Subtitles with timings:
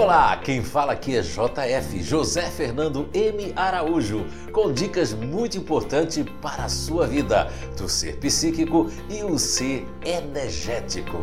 [0.00, 3.52] Olá, quem fala aqui é JF, José Fernando M.
[3.54, 9.86] Araújo, com dicas muito importantes para a sua vida, do ser psíquico e o ser
[10.02, 11.18] energético.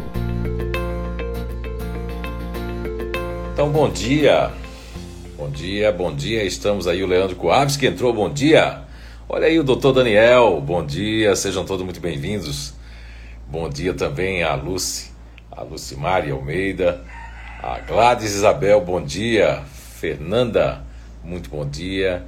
[3.52, 4.52] Então, bom dia.
[5.36, 6.44] Bom dia, bom dia.
[6.44, 8.14] Estamos aí o Leandro Coaves que entrou.
[8.14, 8.84] Bom dia.
[9.28, 10.62] Olha aí o doutor Daniel.
[10.62, 11.36] Bom dia.
[11.36, 12.76] Sejam todos muito bem-vindos.
[13.48, 15.10] Bom dia também a Lucy,
[15.52, 17.04] a Lucimari Almeida,
[17.62, 19.64] a Gladys Isabel, bom dia.
[20.00, 20.84] Fernanda,
[21.24, 22.24] muito bom dia.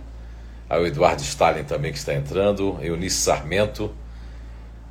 [0.68, 2.80] Ao Eduardo Stalin também que está entrando.
[2.82, 3.94] Eunice Sarmento.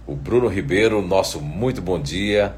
[0.06, 2.54] O Bruno Ribeiro, nosso muito bom dia.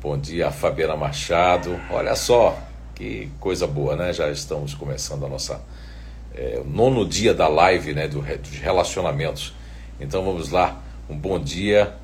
[0.00, 1.80] Bom dia a Fabiana Machado.
[1.90, 2.58] Olha só,
[2.94, 4.12] que coisa boa, né?
[4.12, 5.62] Já estamos começando a nossa.
[6.34, 8.06] É, o nono dia da live, né?
[8.06, 9.54] Do, dos relacionamentos.
[9.98, 10.80] Então vamos lá.
[11.08, 11.94] Um bom dia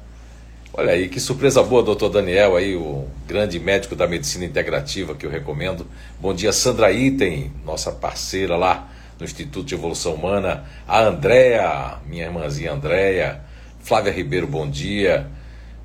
[0.79, 5.25] Olha aí, que surpresa boa, doutor Daniel, aí, o grande médico da medicina integrativa que
[5.25, 5.87] eu recomendo.
[6.21, 8.87] Bom dia, Sandra Item, nossa parceira lá
[9.19, 10.67] no Instituto de Evolução Humana.
[10.87, 13.41] A Andréa, minha irmãzinha Andréa.
[13.81, 15.27] Flávia Ribeiro, bom dia.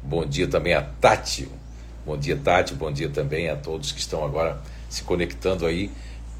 [0.03, 1.47] Bom dia também a Tati.
[2.05, 2.73] Bom dia, Tati.
[2.73, 5.89] Bom dia também a todos que estão agora se conectando aí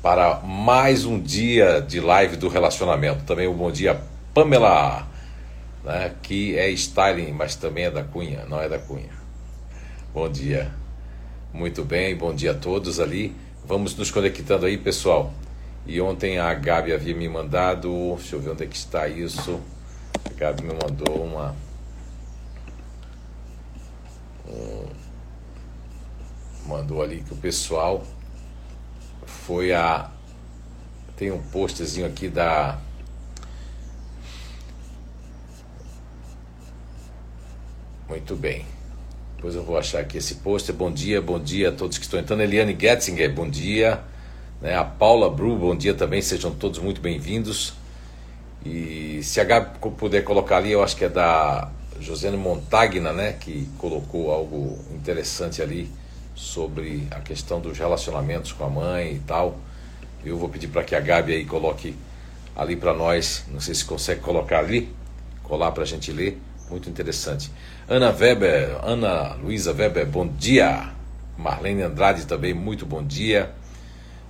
[0.03, 3.23] para mais um dia de live do relacionamento.
[3.23, 3.97] Também um bom dia,
[4.33, 5.07] Pamela
[5.83, 9.09] né, que é styling, mas também é da Cunha, não é da Cunha.
[10.13, 10.71] Bom dia.
[11.53, 13.35] Muito bem, bom dia a todos ali.
[13.65, 15.33] Vamos nos conectando aí, pessoal.
[15.85, 19.59] E ontem a Gabi havia me mandado, deixa eu ver onde é que está isso.
[20.25, 21.55] A Gabi me mandou uma
[24.47, 24.85] um,
[26.67, 28.03] mandou ali que o pessoal
[29.25, 30.09] foi a
[31.15, 32.79] tem um postzinho aqui da
[38.11, 38.65] Muito bem.
[39.37, 40.75] Depois eu vou achar aqui esse pôster.
[40.75, 42.41] Bom dia, bom dia a todos que estão entrando.
[42.41, 44.01] Eliane Getzinger, bom dia.
[44.61, 44.75] Né?
[44.75, 46.21] A Paula Bru, bom dia também.
[46.21, 47.71] Sejam todos muito bem-vindos.
[48.65, 51.71] E se a Gabi puder colocar ali, eu acho que é da
[52.01, 53.37] Josiane Montagna, né?
[53.39, 55.89] Que colocou algo interessante ali
[56.35, 59.57] sobre a questão dos relacionamentos com a mãe e tal.
[60.25, 61.95] Eu vou pedir para que a Gabi aí coloque
[62.57, 63.45] ali para nós.
[63.47, 64.93] Não sei se consegue colocar ali,
[65.43, 66.37] colar para a gente ler.
[66.69, 67.51] Muito interessante.
[67.91, 70.93] Ana Weber, Ana Luísa Weber, bom dia.
[71.37, 73.51] Marlene Andrade também, muito bom dia.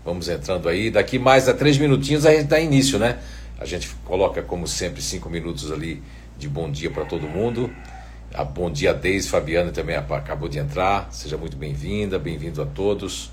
[0.03, 0.89] Vamos entrando aí.
[0.89, 3.19] Daqui mais a três minutinhos a gente dá início, né?
[3.59, 6.01] A gente coloca, como sempre, cinco minutos ali
[6.39, 7.69] de bom dia para todo mundo.
[8.33, 11.07] A bom dia, Deise Fabiana também acabou de entrar.
[11.11, 13.31] Seja muito bem-vinda, bem-vindo a todos.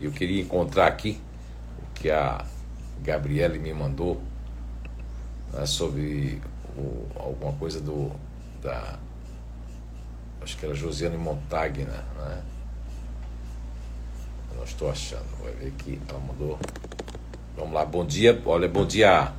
[0.00, 1.20] Eu queria encontrar aqui
[1.82, 2.46] o que a
[3.02, 4.22] Gabriele me mandou
[5.52, 6.40] né, sobre
[6.78, 8.10] o, alguma coisa do
[8.62, 8.98] da
[10.46, 12.40] acho que era Josiane Montagna, né?
[14.50, 16.56] Eu não estou achando, vai ver aqui, ela mandou.
[17.56, 19.32] Vamos lá, bom dia, olha, bom dia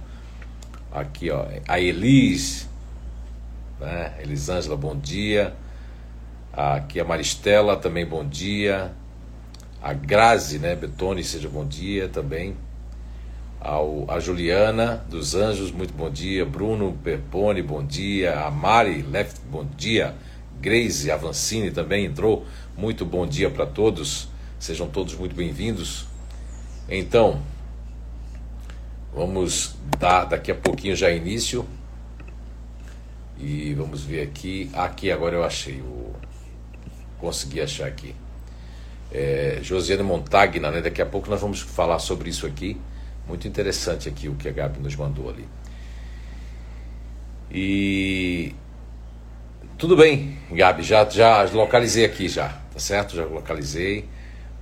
[0.91, 2.67] aqui, ó, a Elis,
[3.79, 4.17] né?
[4.19, 5.53] Elisângela, bom dia.
[6.51, 8.91] Aqui a Maristela, também bom dia.
[9.81, 12.53] A Grazi, né, Betone, seja bom dia também.
[13.61, 16.45] Ao, a Juliana dos Anjos, muito bom dia.
[16.45, 18.41] Bruno Perpone, bom dia.
[18.41, 20.13] A Mari Left, bom dia.
[20.59, 22.45] Grace Avancini também entrou.
[22.75, 24.27] Muito bom dia para todos.
[24.59, 26.07] Sejam todos muito bem-vindos.
[26.89, 27.41] Então,
[29.13, 31.65] vamos dar daqui a pouquinho já início.
[33.37, 34.69] E vamos ver aqui.
[34.73, 35.79] Aqui agora eu achei.
[35.81, 36.13] O...
[37.19, 38.15] Consegui achar aqui.
[39.11, 40.81] É, Josiane Montagna, né?
[40.81, 42.77] Daqui a pouco nós vamos falar sobre isso aqui.
[43.27, 45.47] Muito interessante aqui o que a Gabi nos mandou ali.
[47.51, 48.55] E
[49.77, 53.15] tudo bem, Gabi, já, já localizei aqui já, tá certo?
[53.15, 54.05] Já localizei.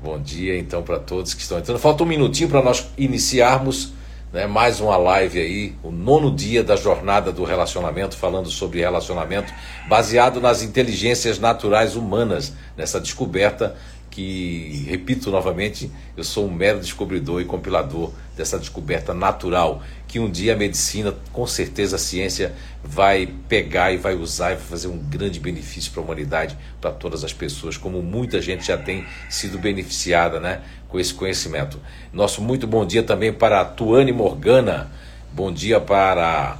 [0.03, 1.79] Bom dia então para todos que estão entrando.
[1.79, 3.93] Falta um minutinho para nós iniciarmos
[4.33, 9.53] né, mais uma live aí, o nono dia da jornada do relacionamento, falando sobre relacionamento
[9.87, 13.77] baseado nas inteligências naturais humanas, nessa descoberta
[14.15, 20.31] que, repito novamente, eu sou um mero descobridor e compilador dessa descoberta natural, que um
[20.31, 24.87] dia a medicina, com certeza a ciência, vai pegar e vai usar e vai fazer
[24.87, 29.05] um grande benefício para a humanidade, para todas as pessoas, como muita gente já tem
[29.29, 31.77] sido beneficiada né, com esse conhecimento.
[32.13, 34.91] Nosso muito bom dia também para a Tuane Morgana,
[35.33, 36.57] bom dia para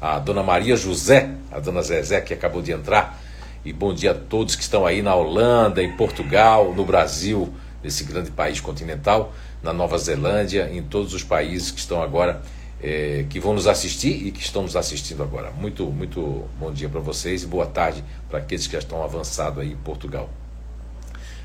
[0.00, 3.23] a Dona Maria José, a Dona Zezé que acabou de entrar.
[3.64, 7.50] E bom dia a todos que estão aí na Holanda, em Portugal, no Brasil,
[7.82, 9.32] nesse grande país continental,
[9.62, 12.42] na Nova Zelândia, em todos os países que estão agora,
[12.82, 15.50] é, que vão nos assistir e que estão nos assistindo agora.
[15.50, 19.60] Muito, muito bom dia para vocês e boa tarde para aqueles que já estão avançados
[19.60, 20.28] aí em Portugal.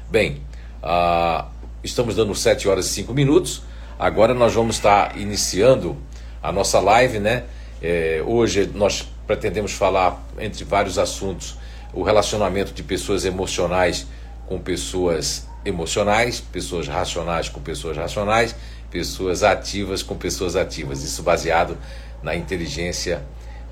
[0.10, 0.42] Bem,
[0.83, 1.48] ah,
[1.81, 3.62] estamos dando 7 horas e 5 minutos.
[3.98, 5.95] Agora nós vamos estar iniciando
[6.44, 7.45] a nossa live, né?
[7.81, 11.58] É, hoje nós pretendemos falar, entre vários assuntos,
[11.94, 14.07] o relacionamento de pessoas emocionais
[14.47, 18.56] com pessoas emocionais, pessoas racionais com pessoas racionais,
[18.89, 21.03] pessoas ativas com pessoas ativas.
[21.03, 21.77] Isso baseado
[22.24, 23.24] na inteligência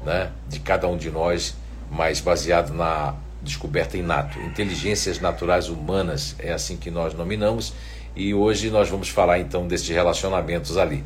[0.06, 1.56] né, de cada um de nós,
[1.90, 4.40] mas baseado na descoberta inato.
[4.40, 7.74] Inteligências naturais humanas é assim que nós nominamos
[8.16, 11.04] e hoje nós vamos falar então desses relacionamentos ali.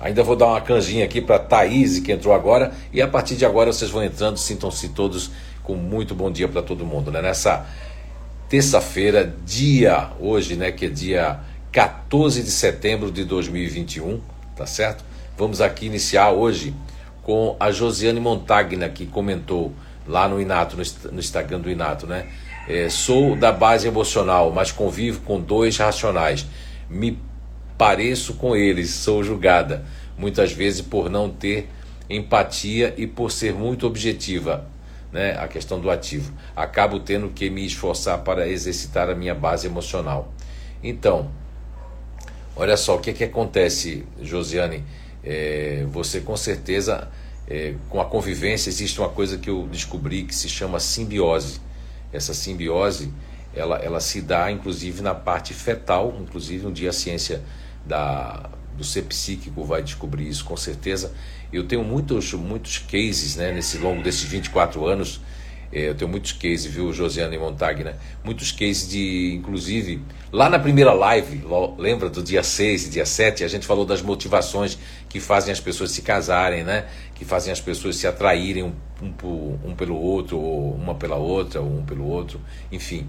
[0.00, 3.46] Ainda vou dar uma canjinha aqui para Thaís, que entrou agora, e a partir de
[3.46, 5.30] agora vocês vão entrando, sintam-se todos
[5.62, 7.22] com muito bom dia para todo mundo, né?
[7.22, 7.66] Nessa
[8.48, 14.20] terça-feira, dia hoje, né, que é dia 14 de setembro de 2021,
[14.56, 15.04] tá certo?
[15.38, 16.74] Vamos aqui iniciar hoje
[17.22, 19.72] com a Josiane Montagna, que comentou
[20.06, 22.26] lá no Inato, no Instagram do Inato, né?
[22.68, 26.46] É, sou da base emocional, mas convivo com dois racionais.
[26.90, 27.18] Me
[27.78, 29.84] pareço com eles, sou julgada,
[30.16, 31.68] muitas vezes por não ter
[32.08, 34.70] empatia e por ser muito objetiva
[35.12, 36.32] né, a questão do ativo.
[36.56, 40.32] Acabo tendo que me esforçar para exercitar a minha base emocional.
[40.82, 41.30] Então,
[42.56, 44.84] olha só o que, é que acontece, Josiane.
[45.22, 47.08] É, você com certeza,
[47.48, 51.60] é, com a convivência, existe uma coisa que eu descobri que se chama simbiose.
[52.12, 53.12] Essa simbiose
[53.54, 57.42] ela, ela se dá inclusive na parte fetal, inclusive um dia a ciência
[57.86, 58.50] da,
[58.82, 61.14] do ser psíquico vai descobrir isso com certeza.
[61.52, 65.20] Eu tenho muitos, muitos cases, né, nesse longo desses 24 anos,
[65.72, 67.96] eh, eu tenho muitos cases, viu, Josiane Montagna?
[68.24, 70.02] Muitos cases de, inclusive,
[70.32, 71.42] lá na primeira live,
[71.78, 74.76] lembra do dia 6 e dia 7, a gente falou das motivações
[75.08, 76.86] que fazem as pessoas se casarem, né?
[77.14, 81.60] Que fazem as pessoas se atraírem um, um, um pelo outro, ou uma pela outra,
[81.60, 82.40] ou um pelo outro,
[82.70, 83.06] enfim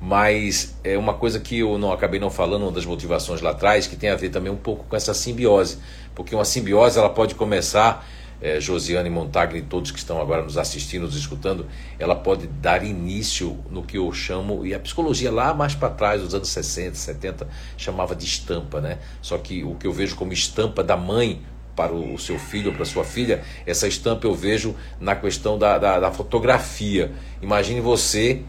[0.00, 3.86] mas é uma coisa que eu não acabei não falando uma das motivações lá atrás
[3.86, 5.78] que tem a ver também um pouco com essa simbiose
[6.16, 8.04] porque uma simbiose ela pode começar,
[8.40, 11.66] é, Josiane Montagni todos que estão agora nos assistindo, nos escutando,
[11.98, 16.22] ela pode dar início no que eu chamo, e a psicologia lá mais para trás,
[16.22, 17.46] nos anos 60, 70,
[17.76, 18.98] chamava de estampa, né?
[19.20, 21.42] Só que o que eu vejo como estampa da mãe
[21.76, 25.76] para o seu filho ou para sua filha, essa estampa eu vejo na questão da,
[25.76, 27.12] da, da fotografia.
[27.42, 28.42] Imagine você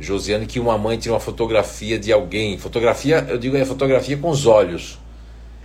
[0.00, 2.58] Josiane, que uma mãe tira uma fotografia de alguém.
[2.58, 4.98] Fotografia, eu digo, é fotografia com os olhos.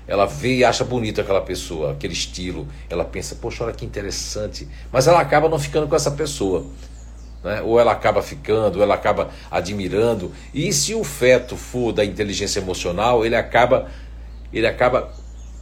[0.08, 2.68] Ela vê e acha bonito aquela pessoa, aquele estilo.
[2.90, 4.68] Ela pensa, poxa, olha que interessante.
[4.92, 6.66] Mas ela acaba não ficando com essa pessoa.
[7.44, 7.62] Né?
[7.62, 10.32] Ou ela acaba ficando, ou ela acaba admirando.
[10.54, 13.90] E se o feto for da inteligência emocional, ele acaba,
[14.54, 15.12] ele acaba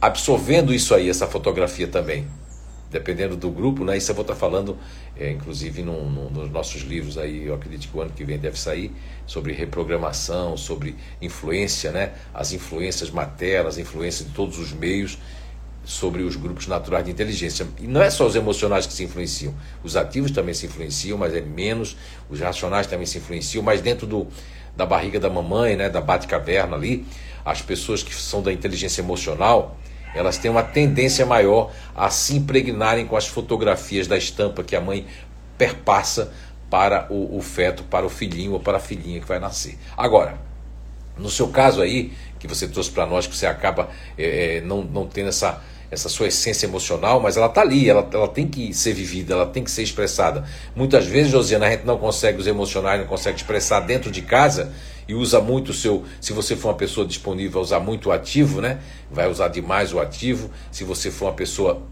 [0.00, 2.26] absorvendo isso aí, essa fotografia também
[2.94, 3.96] dependendo do grupo, né?
[3.96, 4.78] Isso eu vou estar falando,
[5.18, 8.92] é, inclusive, nos nossos livros aí, eu acredito que o ano que vem deve sair,
[9.26, 12.12] sobre reprogramação, sobre influência, né?
[12.32, 15.18] As influências maternas, as influências de todos os meios
[15.84, 17.66] sobre os grupos naturais de inteligência.
[17.80, 19.52] E não é só os emocionais que se influenciam,
[19.82, 21.96] os ativos também se influenciam, mas é menos,
[22.30, 24.28] os racionais também se influenciam, mas dentro do,
[24.76, 27.04] da barriga da mamãe, né, da bate-caverna ali,
[27.44, 29.76] as pessoas que são da inteligência emocional,
[30.14, 34.80] elas têm uma tendência maior a se impregnarem com as fotografias da estampa que a
[34.80, 35.06] mãe
[35.58, 36.32] perpassa
[36.70, 39.78] para o, o feto, para o filhinho ou para a filhinha que vai nascer.
[39.96, 40.38] Agora,
[41.16, 45.06] no seu caso aí, que você trouxe para nós, que você acaba é, não, não
[45.06, 48.92] tendo essa, essa sua essência emocional, mas ela está ali, ela, ela tem que ser
[48.92, 50.44] vivida, ela tem que ser expressada.
[50.74, 54.72] Muitas vezes, Josiana, a gente não consegue os emocionais, não consegue expressar dentro de casa
[55.06, 56.04] e usa muito o seu.
[56.20, 58.80] Se você for uma pessoa disponível, usar muito o ativo, né?
[59.10, 60.50] Vai usar demais o ativo.
[60.70, 61.82] Se você for uma pessoa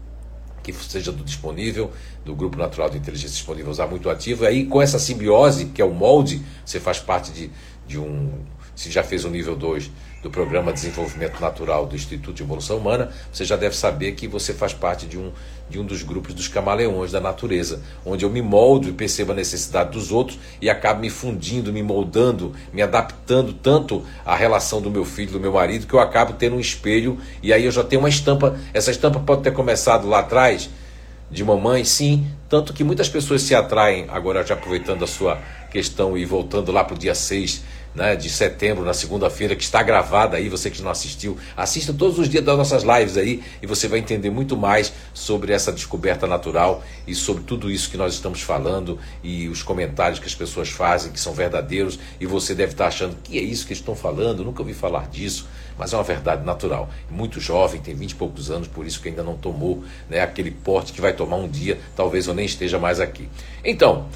[0.63, 1.91] que seja do disponível,
[2.23, 4.45] do grupo natural de inteligência disponível, usar muito o ativo.
[4.45, 7.51] E aí, com essa simbiose, que é o molde, você faz parte de,
[7.85, 8.31] de um.
[8.75, 9.91] Se já fez o nível 2
[10.23, 14.27] do Programa de Desenvolvimento Natural do Instituto de Evolução Humana, você já deve saber que
[14.27, 15.31] você faz parte de um,
[15.69, 19.35] de um dos grupos dos camaleões da natureza, onde eu me moldo e percebo a
[19.35, 24.91] necessidade dos outros e acabo me fundindo, me moldando, me adaptando tanto à relação do
[24.91, 27.83] meu filho, do meu marido, que eu acabo tendo um espelho e aí eu já
[27.83, 28.57] tenho uma estampa.
[28.73, 30.69] Essa estampa pode ter começado lá atrás
[31.31, 35.39] de mamãe, sim, tanto que muitas pessoas se atraem, agora já aproveitando a sua
[35.71, 37.63] questão e voltando lá para o dia 6
[37.95, 42.17] né, de setembro, na segunda-feira, que está gravada aí, você que não assistiu, assista todos
[42.17, 46.25] os dias das nossas lives aí e você vai entender muito mais sobre essa descoberta
[46.25, 50.69] natural e sobre tudo isso que nós estamos falando e os comentários que as pessoas
[50.69, 54.43] fazem, que são verdadeiros, e você deve estar achando que é isso que estão falando,
[54.43, 55.47] nunca ouvi falar disso,
[55.77, 56.89] mas é uma verdade natural.
[57.09, 60.51] Muito jovem, tem 20 e poucos anos, por isso que ainda não tomou né, aquele
[60.51, 63.29] porte que vai tomar um dia, talvez eu nem esteja mais aqui.
[63.63, 64.07] Então,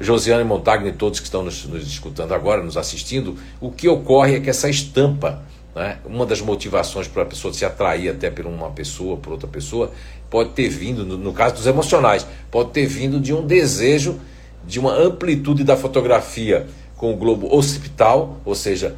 [0.00, 4.36] Josiane Montagna e todos que estão nos, nos escutando agora, nos assistindo, o que ocorre
[4.36, 5.42] é que essa estampa
[5.74, 5.98] né?
[6.04, 9.92] uma das motivações para a pessoa se atrair até por uma pessoa, por outra pessoa,
[10.28, 14.18] pode ter vindo, no, no caso dos emocionais, pode ter vindo de um desejo
[14.66, 18.96] de uma amplitude da fotografia com o globo occipital, ou seja,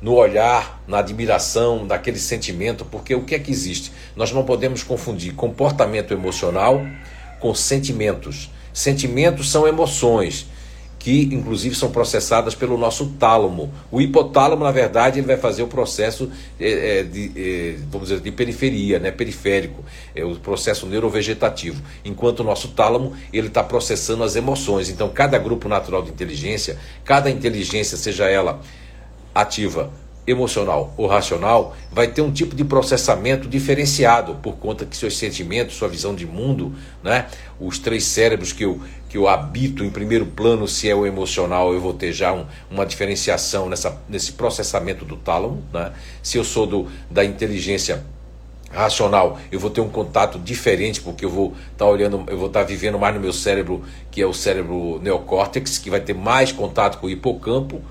[0.00, 3.92] no olhar, na admiração, naquele sentimento, porque o que é que existe?
[4.16, 6.84] Nós não podemos confundir comportamento emocional
[7.38, 8.50] com sentimentos.
[8.72, 10.46] Sentimentos são emoções
[11.02, 13.72] que inclusive são processadas pelo nosso tálamo.
[13.90, 18.20] O hipotálamo, na verdade, ele vai fazer o processo é, é, de, é, vamos dizer,
[18.20, 24.22] de periferia, né, periférico, é o processo neurovegetativo, enquanto o nosso tálamo ele está processando
[24.22, 24.88] as emoções.
[24.88, 28.60] Então, cada grupo natural de inteligência, cada inteligência, seja ela
[29.34, 29.90] ativa
[30.26, 35.76] emocional ou racional, vai ter um tipo de processamento diferenciado por conta que seus sentimentos,
[35.76, 37.26] sua visão de mundo, né?
[37.58, 41.72] os três cérebros que eu, que eu habito em primeiro plano, se é o emocional,
[41.72, 45.62] eu vou ter já um, uma diferenciação nessa, nesse processamento do tálamo.
[45.72, 45.92] Né?
[46.22, 48.04] Se eu sou do, da inteligência
[48.70, 52.46] racional, eu vou ter um contato diferente, porque eu vou estar tá olhando, eu vou
[52.46, 56.14] estar tá vivendo mais no meu cérebro, que é o cérebro neocórtex, que vai ter
[56.14, 57.82] mais contato com o hipocampo,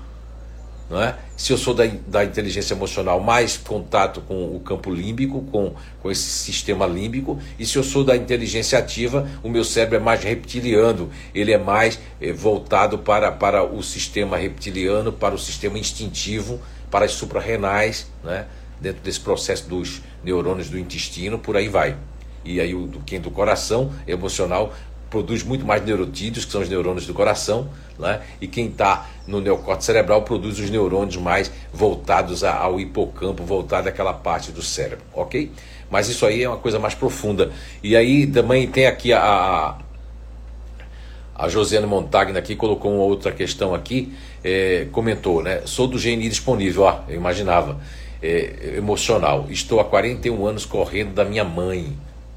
[1.00, 1.16] é?
[1.36, 6.10] Se eu sou da, da inteligência emocional, mais contato com o campo límbico, com, com
[6.10, 7.38] esse sistema límbico.
[7.58, 11.58] E se eu sou da inteligência ativa, o meu cérebro é mais reptiliano, ele é
[11.58, 18.06] mais é, voltado para, para o sistema reptiliano, para o sistema instintivo, para as suprarrenais,
[18.22, 18.46] né?
[18.80, 21.96] dentro desse processo dos neurônios do intestino, por aí vai.
[22.44, 24.74] E aí o do, quem do coração emocional
[25.08, 27.68] produz muito mais neurotídeos, que são os neurônios do coração,
[28.02, 28.20] né?
[28.40, 34.12] e quem está no neocórtex cerebral produz os neurônios mais voltados ao hipocampo, voltado àquela
[34.12, 35.50] parte do cérebro, ok?
[35.90, 37.52] Mas isso aí é uma coisa mais profunda.
[37.82, 39.76] E aí também tem aqui a,
[41.34, 45.62] a Josiane Montagna aqui colocou uma outra questão aqui, é, comentou, né?
[45.64, 47.80] Sou do GNI disponível, ó, eu imaginava,
[48.22, 49.46] é, emocional.
[49.50, 51.92] Estou há 41 anos correndo da minha mãe.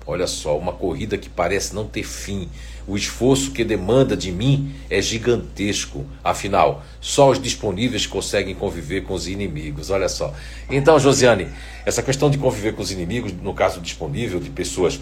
[0.08, 2.50] Olha só, uma corrida que parece não ter fim.
[2.88, 6.06] O esforço que demanda de mim é gigantesco.
[6.24, 9.90] Afinal, só os disponíveis conseguem conviver com os inimigos.
[9.90, 10.34] Olha só.
[10.70, 11.48] Então, Josiane,
[11.86, 15.00] essa questão de conviver com os inimigos, no caso disponível, de pessoas.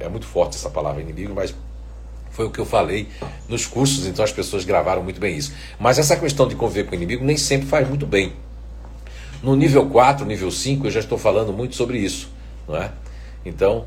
[0.00, 1.54] É muito forte essa palavra inimigo, mas
[2.30, 3.08] foi o que eu falei
[3.48, 5.52] nos cursos, então as pessoas gravaram muito bem isso.
[5.78, 8.32] Mas essa questão de conviver com o inimigo nem sempre faz muito bem.
[9.42, 12.28] No nível 4, nível 5, eu já estou falando muito sobre isso.
[12.66, 12.90] Não é?
[13.44, 13.86] Então,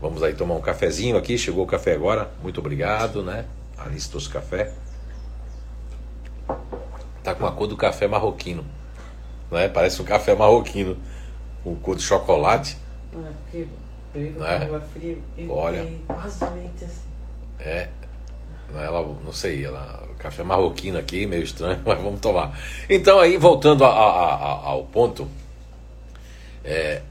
[0.00, 1.36] Vamos aí tomar um cafezinho aqui.
[1.36, 2.30] Chegou o café agora.
[2.42, 3.44] Muito obrigado, né?
[3.76, 4.72] Aristos Café.
[7.22, 8.64] Tá com a cor do café marroquino.
[9.50, 9.68] Né?
[9.68, 10.96] Parece um café marroquino.
[11.62, 12.78] Com cor de chocolate.
[13.12, 13.66] É, porque
[14.38, 14.80] né?
[14.92, 15.22] frio.
[15.48, 15.86] Olha.
[16.06, 16.70] Quase assim.
[17.58, 17.88] É.
[18.74, 22.58] Ela, não sei, ela, café marroquino aqui, meio estranho, mas vamos tomar.
[22.88, 25.28] Então aí, voltando a, a, a, ao ponto,
[26.64, 27.02] é,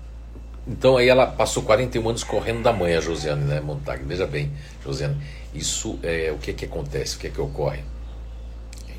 [0.69, 4.03] então aí ela passou 41 anos correndo da mãe, a Josiane, né, Montag?
[4.05, 4.51] Veja bem,
[4.83, 5.17] Josiane,
[5.53, 7.83] isso é o que que acontece, o que que ocorre?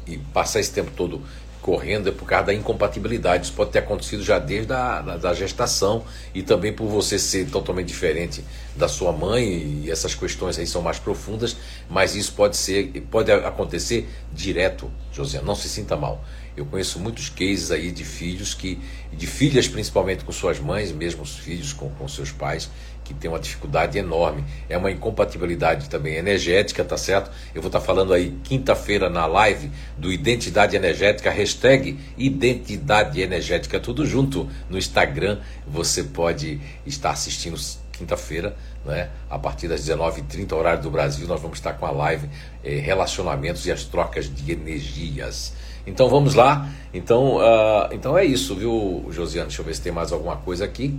[0.06, 1.22] E passar esse tempo todo
[1.60, 3.44] correndo é por causa da incompatibilidade.
[3.44, 7.48] Isso pode ter acontecido já desde a da, da gestação e também por você ser
[7.50, 11.56] totalmente diferente da sua mãe e essas questões aí são mais profundas,
[11.88, 16.24] mas isso pode ser, pode acontecer direto, Josiane, não se sinta mal.
[16.56, 18.78] Eu conheço muitos cases aí de filhos que,
[19.12, 22.70] de filhas principalmente com suas mães, mesmo os filhos com, com seus pais,
[23.04, 24.44] que tem uma dificuldade enorme.
[24.68, 27.30] É uma incompatibilidade também energética, tá certo?
[27.54, 33.80] Eu vou estar tá falando aí quinta-feira na live do Identidade Energética, hashtag Identidade Energética,
[33.80, 35.40] tudo junto no Instagram.
[35.66, 37.58] Você pode estar assistindo
[37.92, 39.10] quinta-feira, né?
[39.28, 42.28] A partir das 19h30, horário do Brasil, nós vamos estar com a live
[42.64, 45.52] eh, Relacionamentos e as Trocas de Energias.
[45.86, 46.68] Então vamos lá.
[46.92, 49.48] Então, uh, então é isso, viu, Josiane?
[49.48, 50.98] Deixa eu ver se tem mais alguma coisa aqui.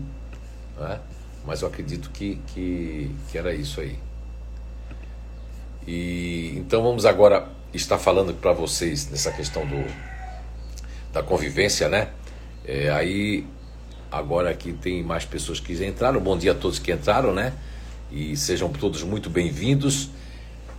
[0.80, 1.00] Né?
[1.46, 3.98] Mas eu acredito que, que, que era isso aí.
[5.88, 9.84] E então vamos agora estar falando para vocês nessa questão do,
[11.12, 12.10] da convivência, né?
[12.64, 13.46] É, aí
[14.12, 16.20] agora aqui tem mais pessoas que entraram.
[16.20, 17.54] Bom dia a todos que entraram, né?
[18.12, 20.06] E sejam todos muito bem-vindos.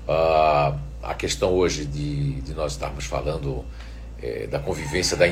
[0.06, 3.64] Uh, a questão hoje de, de nós estarmos falando
[4.23, 5.26] é, da convivência da,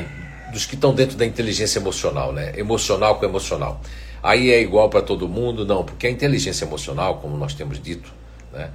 [0.51, 2.53] dos que estão dentro da inteligência emocional, né?
[2.57, 3.81] Emocional com emocional.
[4.21, 5.65] Aí é igual para todo mundo?
[5.65, 8.13] Não, porque a inteligência emocional, como nós temos dito,
[8.53, 8.69] né?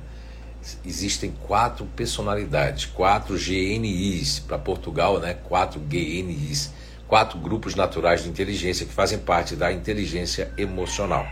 [0.84, 5.34] Existem quatro personalidades, quatro GNIs para Portugal, né?
[5.34, 6.72] Quatro GNIs,
[7.06, 11.24] quatro grupos naturais de inteligência que fazem parte da inteligência emocional.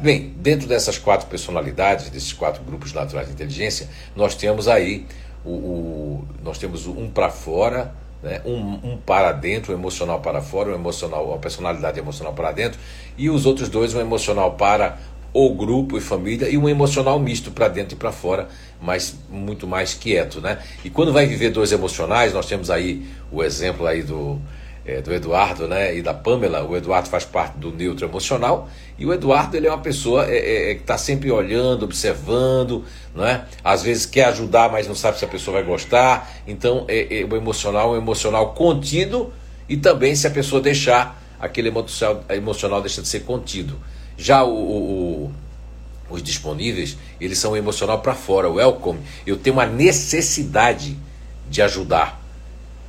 [0.00, 5.06] Bem, dentro dessas quatro personalidades, desses quatro grupos naturais de inteligência, nós temos aí
[5.44, 8.40] o, o nós temos um para fora, né?
[8.44, 12.80] um, um para dentro, um emocional para fora, um emocional, uma personalidade emocional para dentro,
[13.16, 14.98] e os outros dois, um emocional para
[15.32, 18.48] o grupo e família, e um emocional misto para dentro e para fora,
[18.80, 20.40] mas muito mais quieto.
[20.40, 20.58] Né?
[20.84, 24.40] E quando vai viver dois emocionais, nós temos aí o exemplo aí do
[24.84, 26.62] é, do Eduardo né, e da Pamela.
[26.62, 30.36] O Eduardo faz parte do neutro emocional e o Eduardo ele é uma pessoa é,
[30.36, 33.44] é, é que está sempre olhando, observando, né?
[33.62, 36.30] às vezes quer ajudar, mas não sabe se a pessoa vai gostar.
[36.46, 39.32] Então, é, é, o emocional é um emocional contido
[39.68, 43.78] e também se a pessoa deixar, aquele emocional, emocional deixa de ser contido.
[44.16, 45.32] Já o, o, o
[46.10, 49.00] os disponíveis, eles são emocional para fora, o welcome.
[49.26, 50.96] Eu tenho uma necessidade
[51.48, 52.20] de ajudar.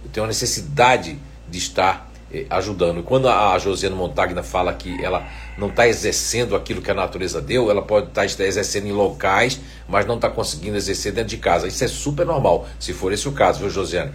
[0.04, 1.18] Eu tenho uma necessidade
[1.50, 3.04] de estar eh, ajudando.
[3.04, 7.70] Quando a Josiana Montagna fala que ela não está exercendo aquilo que a natureza deu,
[7.70, 11.68] ela pode tá estar exercendo em locais, mas não está conseguindo exercer dentro de casa.
[11.68, 14.12] Isso é super normal, se for esse o caso, viu, Josiane?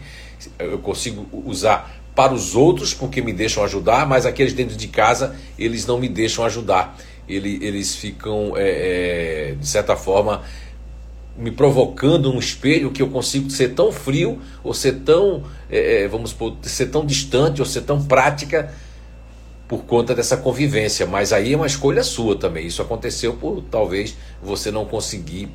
[0.58, 5.36] Eu consigo usar para os outros porque me deixam ajudar, mas aqueles dentro de casa,
[5.58, 6.98] eles não me deixam ajudar.
[7.28, 10.42] Eles, eles ficam, é, é, de certa forma,
[11.36, 16.08] me provocando um espelho que eu consigo ser tão frio ou ser tão, é, é
[16.08, 18.74] vamos por, ser tão distante ou ser tão prática
[19.66, 21.06] por conta dessa convivência.
[21.06, 22.66] Mas aí é uma escolha sua também.
[22.66, 25.48] Isso aconteceu por talvez você não conseguir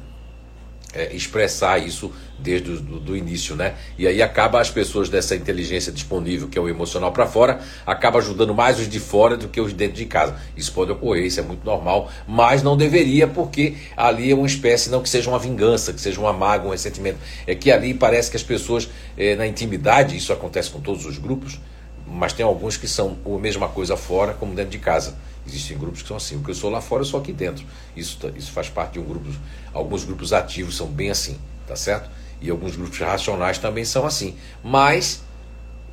[0.96, 3.76] é, expressar isso desde o do, início, né?
[3.98, 8.20] E aí acaba as pessoas dessa inteligência disponível, que é o emocional para fora, acaba
[8.20, 10.36] ajudando mais os de fora do que os dentro de casa.
[10.56, 14.90] Isso pode ocorrer, isso é muito normal, mas não deveria, porque ali é uma espécie,
[14.90, 17.18] não que seja uma vingança, que seja uma mágoa, um ressentimento.
[17.46, 21.18] É que ali parece que as pessoas, é, na intimidade, isso acontece com todos os
[21.18, 21.60] grupos,
[22.08, 25.16] mas tem alguns que são a mesma coisa fora como dentro de casa.
[25.48, 26.36] Existem grupos que são assim.
[26.38, 27.66] O que eu sou lá fora, eu sou aqui dentro.
[27.96, 29.30] Isso, tá, isso faz parte de um grupo.
[29.74, 31.38] Alguns grupos ativos são bem assim,
[31.68, 32.10] tá certo?
[32.42, 34.36] E alguns grupos racionais também são assim.
[34.64, 35.24] Mas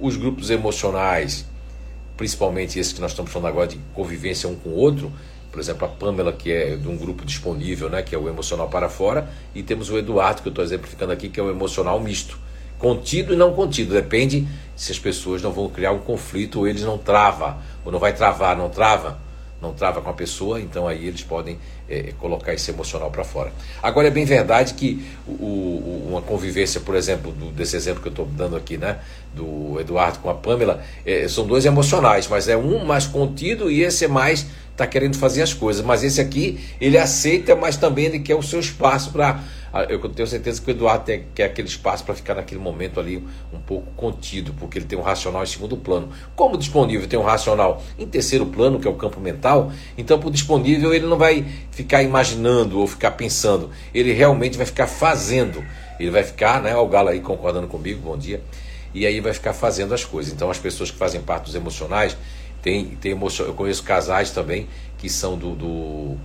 [0.00, 1.44] os grupos emocionais,
[2.16, 5.12] principalmente esses que nós estamos falando agora de convivência um com o outro,
[5.50, 8.70] por exemplo, a Pamela, que é de um grupo disponível, né, que é o emocional
[8.70, 12.00] para fora, e temos o Eduardo, que eu estou exemplificando aqui, que é o emocional
[12.00, 12.38] misto.
[12.78, 16.82] Contido e não contido, depende se as pessoas não vão criar um conflito ou eles
[16.82, 19.20] não trava, ou não vai travar, não trava
[19.62, 21.56] não trava com a pessoa, então aí eles podem
[21.88, 23.52] é, colocar esse emocional para fora.
[23.80, 28.08] Agora é bem verdade que o, o, uma convivência, por exemplo, do, desse exemplo que
[28.08, 28.98] eu estou dando aqui, né,
[29.32, 33.82] do Eduardo com a Pamela, é, são dois emocionais, mas é um mais contido e
[33.82, 35.84] esse é mais está querendo fazer as coisas.
[35.84, 39.40] Mas esse aqui ele aceita, mas também ele quer o seu espaço para
[39.88, 43.26] eu tenho certeza que o Eduardo tem, quer aquele espaço para ficar naquele momento ali
[43.52, 46.10] um pouco contido, porque ele tem um racional em segundo plano.
[46.36, 50.30] Como disponível tem um racional em terceiro plano, que é o campo mental, então o
[50.30, 55.64] disponível ele não vai ficar imaginando ou ficar pensando, ele realmente vai ficar fazendo.
[55.98, 56.74] Ele vai ficar, né?
[56.74, 58.42] Olha o Galo aí concordando comigo, bom dia.
[58.92, 60.32] E aí vai ficar fazendo as coisas.
[60.32, 62.16] Então as pessoas que fazem parte dos emocionais,
[62.60, 66.16] tem, tem emoção, eu conheço casais também que são do, do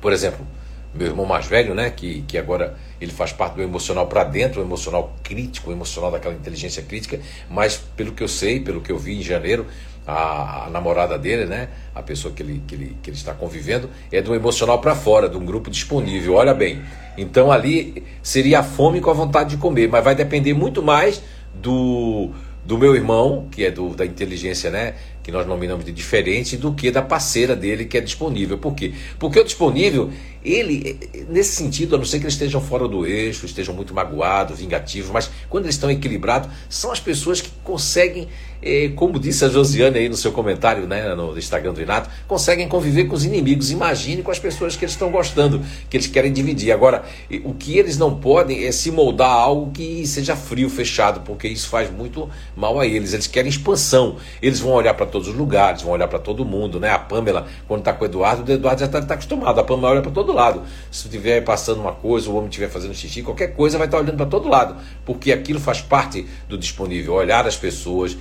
[0.00, 0.46] por exemplo,
[0.94, 4.60] meu irmão mais velho, né, que, que agora ele faz parte do emocional para dentro,
[4.60, 8.92] o emocional crítico, o emocional daquela inteligência crítica, mas pelo que eu sei, pelo que
[8.92, 9.66] eu vi em janeiro,
[10.06, 13.90] a, a namorada dele, né, a pessoa que ele, que ele, que ele está convivendo,
[14.12, 16.82] é do emocional para fora, de um grupo disponível, olha bem.
[17.16, 21.22] Então ali seria a fome com a vontade de comer, mas vai depender muito mais
[21.54, 22.30] do,
[22.64, 26.74] do meu irmão, que é do, da inteligência, né, que nós nominamos de diferente, do
[26.74, 28.58] que da parceira dele, que é disponível.
[28.58, 28.92] Por quê?
[29.18, 30.10] Porque o disponível,
[30.44, 30.98] ele,
[31.30, 35.10] nesse sentido, a não ser que eles estejam fora do eixo, estejam muito magoados, vingativos,
[35.10, 38.28] mas quando eles estão equilibrados, são as pessoas que conseguem,
[38.62, 42.68] eh, como disse a Josiane aí no seu comentário, né, no Instagram do Inato, conseguem
[42.68, 43.70] conviver com os inimigos.
[43.70, 46.70] Imagine com as pessoas que eles estão gostando, que eles querem dividir.
[46.70, 47.02] Agora,
[47.44, 51.48] o que eles não podem é se moldar a algo que seja frio, fechado, porque
[51.48, 53.14] isso faz muito mal a eles.
[53.14, 54.16] Eles querem expansão.
[54.42, 56.90] Eles vão olhar para todos os lugares, vão olhar para todo mundo, né?
[56.90, 59.60] A Pamela, quando está com o Eduardo, o Eduardo já está tá acostumado.
[59.60, 60.62] A Pamela olha para todo lado.
[60.90, 64.02] Se estiver passando uma coisa, o homem estiver fazendo xixi, qualquer coisa vai estar tá
[64.02, 64.74] olhando para todo lado,
[65.06, 67.14] porque aquilo faz parte do disponível.
[67.14, 68.16] Olhar as pessoas,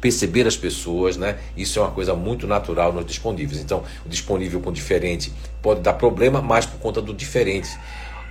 [0.00, 1.38] perceber as pessoas, né?
[1.56, 3.60] Isso é uma coisa muito natural nos disponíveis.
[3.60, 7.68] Então, o disponível com diferente pode dar problema, mais por conta do diferente.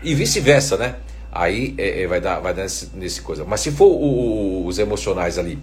[0.03, 0.97] E vice-versa, né?
[1.31, 3.45] Aí é, é, vai dar, vai dar nesse, nesse coisa.
[3.45, 5.57] Mas se for o, os emocionais ali,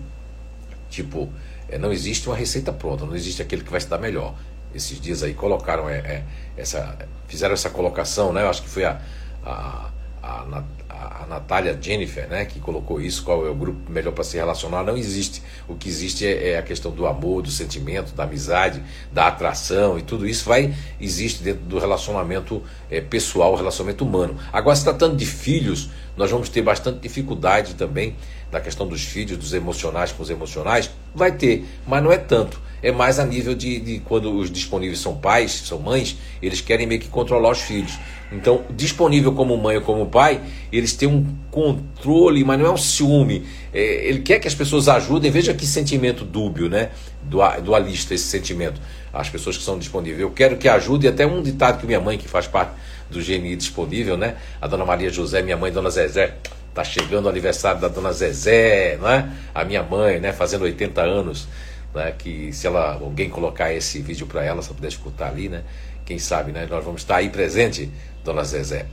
[0.89, 1.29] tipo,
[1.71, 4.35] é, não existe uma receita pronta, não existe aquele que vai se dar melhor.
[4.75, 6.25] Esses dias aí colocaram é, é,
[6.57, 8.43] essa, fizeram essa colocação, né?
[8.43, 9.01] Eu acho que foi a,
[9.45, 9.91] a,
[10.23, 10.65] a,
[11.01, 14.83] a, Natália Jennifer, né, que colocou isso, qual é o grupo melhor para se relacionar,
[14.83, 15.43] não existe.
[15.67, 18.83] O que existe é, é, a questão do amor, do sentimento, da amizade,
[19.13, 24.37] da atração e tudo isso vai existe dentro do relacionamento é, pessoal, relacionamento humano.
[24.53, 28.15] Agora, se tratando de filhos, nós vamos ter bastante dificuldade também
[28.53, 32.61] na questão dos filhos, dos emocionais com os emocionais, vai ter, mas não é tanto.
[32.83, 36.87] É mais a nível de, de quando os disponíveis são pais, são mães, eles querem
[36.87, 37.99] meio que controlar os filhos.
[38.33, 40.41] Então, disponível como mãe ou como pai,
[40.73, 43.45] eles têm um controle, mas não é um ciúme.
[43.73, 45.31] É, ele quer que as pessoas ajudem.
[45.31, 46.91] Veja que sentimento dúbio, né?
[47.23, 48.81] Dualista esse sentimento.
[49.13, 50.21] As pessoas que são disponíveis.
[50.21, 51.09] Eu quero que ajude.
[51.09, 52.73] Até um ditado que minha mãe, que faz parte
[53.11, 54.37] do GNI disponível, né?
[54.61, 56.37] A dona Maria José, minha mãe, dona Zezé,
[56.73, 59.37] tá chegando o aniversário da dona Zezé, né?
[59.53, 60.33] A minha mãe, né?
[60.33, 61.49] Fazendo 80 anos.
[61.93, 65.49] Né, que se ela alguém colocar esse vídeo para ela, se ela puder escutar ali,
[65.49, 65.65] né,
[66.11, 67.89] quem sabe, né, nós vamos estar aí presente
[68.25, 68.87] Dona Zezé.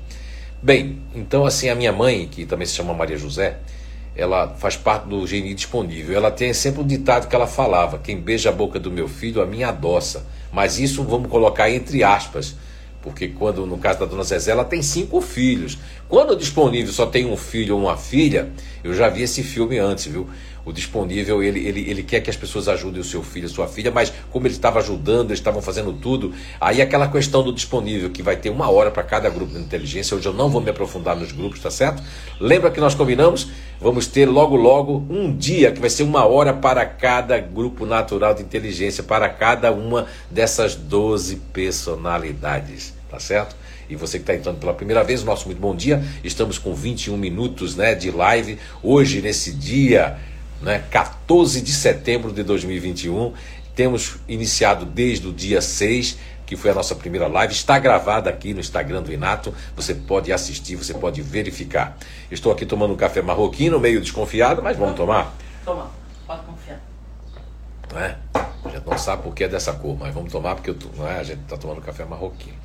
[0.61, 3.57] Bem, então assim, a minha mãe, que também se chama Maria José,
[4.15, 6.15] ela faz parte do GNI disponível.
[6.15, 9.41] Ela tem sempre um ditado que ela falava: quem beija a boca do meu filho,
[9.41, 10.27] a minha adoça.
[10.51, 12.55] Mas isso vamos colocar entre aspas,
[13.01, 15.79] porque quando, no caso da dona Zezé, ela tem cinco filhos.
[16.07, 18.51] Quando o disponível só tem um filho ou uma filha,
[18.83, 20.29] eu já vi esse filme antes, viu?
[20.67, 23.69] O disponível, ele, ele, ele quer que as pessoas ajudem o seu filho, a sua
[23.69, 28.09] filha, mas como ele estava ajudando, eles estavam fazendo tudo, aí aquela questão do disponível,
[28.09, 30.69] que vai ter uma hora para cada grupo de inteligência, hoje eu não vou me
[30.69, 32.03] aprofundar nos grupos, tá certo?
[32.37, 33.47] Lembra que nós combinamos?
[33.79, 38.33] Vamos ter logo, logo um dia que vai ser uma hora para cada grupo natural
[38.33, 43.55] de inteligência, para cada uma dessas 12 personalidades, tá certo?
[43.89, 46.03] E você que está entrando pela primeira vez, nosso muito bom dia.
[46.21, 48.57] Estamos com 21 minutos né, de live.
[48.83, 50.17] Hoje, nesse dia
[50.61, 53.33] né, 14 de setembro de 2021.
[53.75, 57.53] Temos iniciado desde o dia 6, que foi a nossa primeira live.
[57.53, 59.53] Está gravada aqui no Instagram do Inato.
[59.75, 61.97] Você pode assistir, você pode verificar.
[62.31, 65.35] Estou aqui tomando um café marroquino, meio desconfiado, mas vamos tomar?
[65.63, 65.91] Toma,
[66.25, 66.81] pode confiar.
[67.93, 68.17] Não é?
[68.33, 71.19] A gente não sabe por que é dessa cor, mas vamos tomar porque é?
[71.19, 72.57] a gente está tomando café marroquino.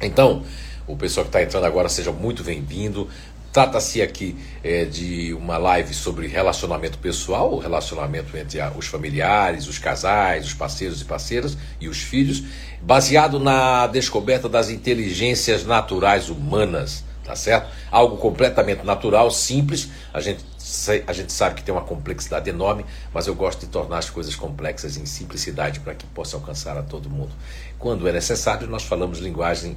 [0.00, 0.42] Então,
[0.86, 3.08] o pessoal que está entrando agora, seja muito bem-vindo.
[3.52, 4.34] Trata-se aqui
[4.64, 10.54] é, de uma live sobre relacionamento pessoal, o relacionamento entre os familiares, os casais, os
[10.54, 12.42] parceiros e parceiras e os filhos,
[12.80, 17.68] baseado na descoberta das inteligências naturais humanas, tá certo?
[17.90, 19.90] Algo completamente natural, simples.
[20.14, 20.42] A gente,
[21.06, 24.34] a gente sabe que tem uma complexidade enorme, mas eu gosto de tornar as coisas
[24.34, 27.32] complexas em simplicidade para que possa alcançar a todo mundo.
[27.78, 29.76] Quando é necessário, nós falamos linguagem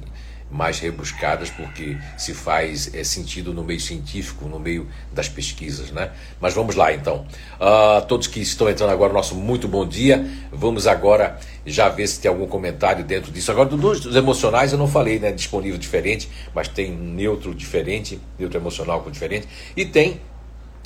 [0.50, 6.12] mais rebuscadas, porque se faz é, sentido no meio científico, no meio das pesquisas, né?
[6.40, 7.26] Mas vamos lá então.
[7.60, 10.24] Uh, todos que estão entrando agora, nosso muito bom dia.
[10.52, 13.50] Vamos agora já ver se tem algum comentário dentro disso.
[13.50, 15.32] Agora, dos emocionais eu não falei, né?
[15.32, 20.20] Disponível diferente, mas tem neutro diferente, neutro emocional com diferente, e tem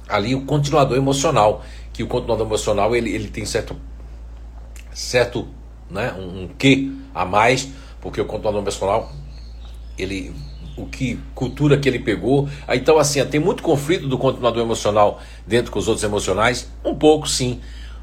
[0.08, 3.76] ali o continuador emocional, que o continuador emocional ele, ele tem certo,
[4.92, 5.46] certo
[5.90, 6.12] né?
[6.18, 7.68] um, um quê a mais,
[8.00, 9.12] porque o continuador emocional
[10.00, 10.32] ele
[10.76, 12.48] o que cultura que ele pegou.
[12.70, 17.28] Então assim, tem muito conflito do continuador emocional dentro com os outros emocionais, um pouco
[17.28, 17.60] sim,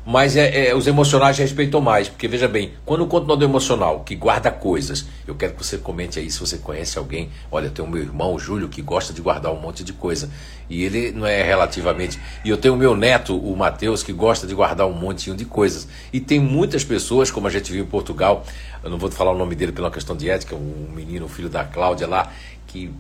[0.09, 4.15] mas é, é, os emocionais respeitam mais, porque veja bem, quando o continuador emocional que
[4.15, 7.29] guarda coisas, eu quero que você comente aí se você conhece alguém.
[7.51, 10.29] Olha, eu tenho meu irmão, o Júlio, que gosta de guardar um monte de coisa,
[10.69, 12.17] e ele não é relativamente.
[12.45, 15.43] E eu tenho o meu neto, o Matheus, que gosta de guardar um montinho de
[15.43, 15.89] coisas.
[16.13, 18.45] E tem muitas pessoas, como a gente viu em Portugal,
[18.81, 21.49] eu não vou falar o nome dele pela questão de ética, um menino, o filho
[21.49, 22.31] da Cláudia lá,
[22.65, 22.93] que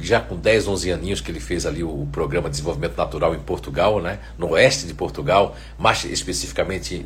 [0.00, 3.40] já com 10, 11 aninhos que ele fez ali o programa de desenvolvimento natural em
[3.40, 4.18] Portugal, né?
[4.38, 7.04] no oeste de Portugal, mais especificamente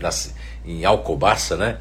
[0.65, 1.79] em Alcobaça, né?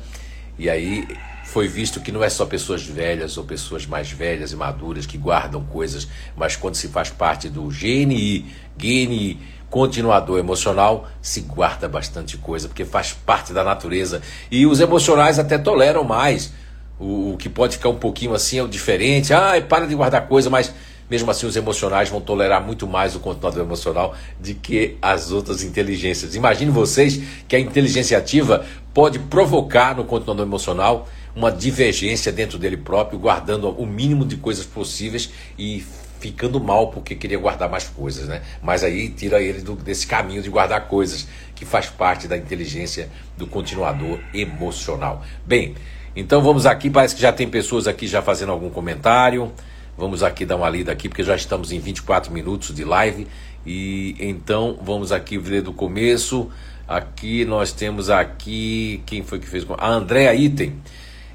[0.57, 1.05] E aí
[1.43, 5.17] foi visto que não é só pessoas velhas ou pessoas mais velhas e maduras que
[5.17, 8.45] guardam coisas, mas quando se faz parte do GNI,
[8.77, 14.21] GNI, continuador emocional, se guarda bastante coisa, porque faz parte da natureza.
[14.49, 16.53] E os emocionais até toleram mais
[16.99, 19.33] o, o, que pode ficar um pouquinho assim é o diferente.
[19.33, 20.73] Ah, para de guardar coisa, mas
[21.09, 25.63] mesmo assim os emocionais vão tolerar muito mais o continuador emocional de que as outras
[25.63, 26.35] inteligências.
[26.35, 32.77] Imagine vocês que a inteligência ativa pode provocar no continuador emocional uma divergência dentro dele
[32.77, 35.29] próprio, guardando o mínimo de coisas possíveis
[35.59, 35.83] e
[36.19, 38.41] ficando mal porque queria guardar mais coisas, né?
[38.63, 43.09] Mas aí tira ele do, desse caminho de guardar coisas que faz parte da inteligência
[43.37, 45.23] do continuador emocional.
[45.45, 45.75] Bem,
[46.15, 49.51] então vamos aqui, parece que já tem pessoas aqui já fazendo algum comentário.
[49.97, 53.27] Vamos aqui dar uma lida aqui, porque já estamos em 24 minutos de live.
[53.65, 56.49] E então vamos aqui ver do começo.
[56.87, 59.01] Aqui nós temos aqui.
[59.05, 59.65] Quem foi que fez?
[59.77, 60.75] A Andréa Item.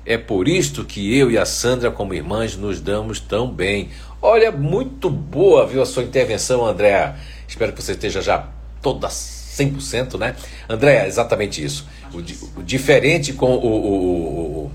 [0.06, 3.90] É por isto que eu e a Sandra, como irmãs, nos damos tão bem.
[4.22, 7.14] Olha, muito boa, viu, a sua intervenção, André.
[7.46, 8.48] Espero que você esteja já
[8.80, 10.36] toda 100%, né?
[10.68, 11.86] André, exatamente isso.
[12.12, 14.72] O, o diferente com o, o, o,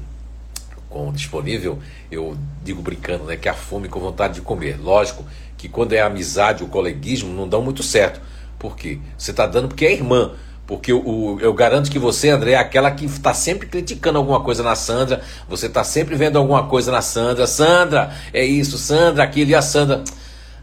[0.89, 1.79] com o disponível,
[2.11, 3.35] eu digo brincando, né?
[3.35, 4.79] Que a fome com vontade de comer.
[4.81, 5.25] Lógico
[5.57, 8.21] que quando é amizade, o coleguismo, não dão muito certo.
[8.57, 8.99] Por quê?
[9.17, 10.33] Você está dando porque é irmã.
[10.67, 14.63] Porque o, eu garanto que você, André, é aquela que está sempre criticando alguma coisa
[14.63, 15.21] na Sandra.
[15.47, 17.45] Você está sempre vendo alguma coisa na Sandra.
[17.45, 20.03] Sandra, é isso, Sandra, aquilo e a Sandra.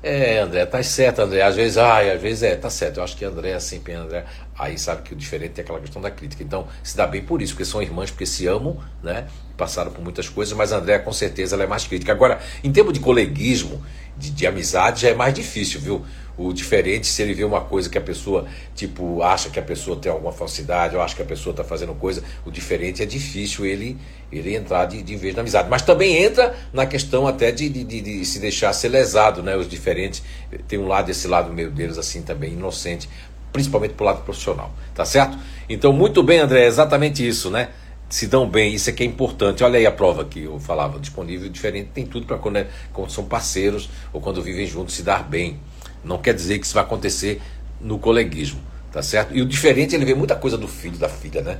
[0.03, 1.43] É, André, tá certo, André.
[1.43, 2.97] Às vezes, ai, às vezes é, tá certo.
[2.97, 4.25] Eu acho que André é sempre André.
[4.59, 6.43] Aí sabe que o diferente é aquela questão da crítica.
[6.43, 9.27] Então, se dá bem por isso, porque são irmãs, porque se amam, né?
[9.57, 12.13] Passaram por muitas coisas, mas André, com certeza, ela é mais crítica.
[12.13, 13.83] Agora, em termos de coleguismo,
[14.17, 16.05] de, de amizade, já é mais difícil, viu?
[16.37, 19.99] O diferente, se ele vê uma coisa que a pessoa, tipo, acha que a pessoa
[19.99, 23.67] tem alguma falsidade, ou acha que a pessoa está fazendo coisa, o diferente é difícil
[23.67, 23.99] ele,
[24.31, 25.69] ele entrar de, de vez na amizade.
[25.69, 29.57] Mas também entra na questão até de, de, de, se deixar ser lesado, né?
[29.57, 30.23] Os diferentes,
[30.67, 33.09] tem um lado, esse lado meio deles, assim, também inocente,
[33.53, 35.39] principalmente pro lado profissional, tá certo?
[35.69, 37.69] Então, muito bem, André, é exatamente isso, né?
[38.13, 39.65] se dão bem, isso é que é importante.
[39.65, 43.11] Olha aí a prova que eu falava, disponível, diferente, tem tudo para quando, é, quando
[43.11, 45.59] são parceiros ou quando vivem juntos se dar bem.
[46.05, 47.41] Não quer dizer que isso vai acontecer
[47.81, 48.61] no coleguismo,
[48.93, 49.35] tá certo?
[49.35, 51.59] E o diferente, ele vê muita coisa do filho, da filha, né?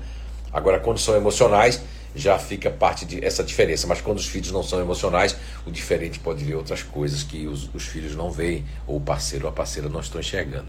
[0.53, 1.81] Agora, quando são emocionais,
[2.15, 3.87] já fica parte de essa diferença.
[3.87, 5.35] Mas quando os filhos não são emocionais,
[5.67, 9.47] o diferente pode ver outras coisas que os, os filhos não veem, ou o parceiro
[9.47, 10.69] ou a parceira não estão enxergando.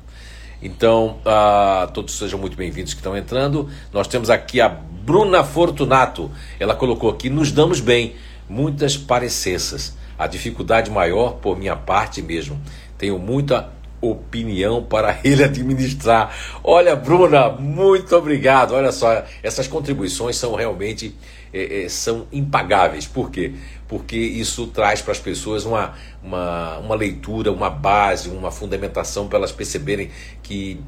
[0.63, 3.69] Então, uh, todos sejam muito bem-vindos que estão entrando.
[3.91, 6.31] Nós temos aqui a Bruna Fortunato.
[6.57, 8.15] Ela colocou aqui: nos damos bem,
[8.47, 9.97] muitas parecenças.
[10.17, 12.61] A dificuldade maior, por minha parte mesmo,
[12.97, 16.33] tenho muita opinião para ele administrar.
[16.63, 18.73] Olha, Bruna, muito obrigado.
[18.73, 21.13] Olha só, essas contribuições são realmente
[21.53, 23.05] é, é, são impagáveis.
[23.05, 23.53] Por quê?
[23.87, 29.37] Porque isso traz para as pessoas uma, uma, uma leitura, uma base, uma fundamentação para
[29.37, 30.09] elas perceberem
[30.41, 30.81] que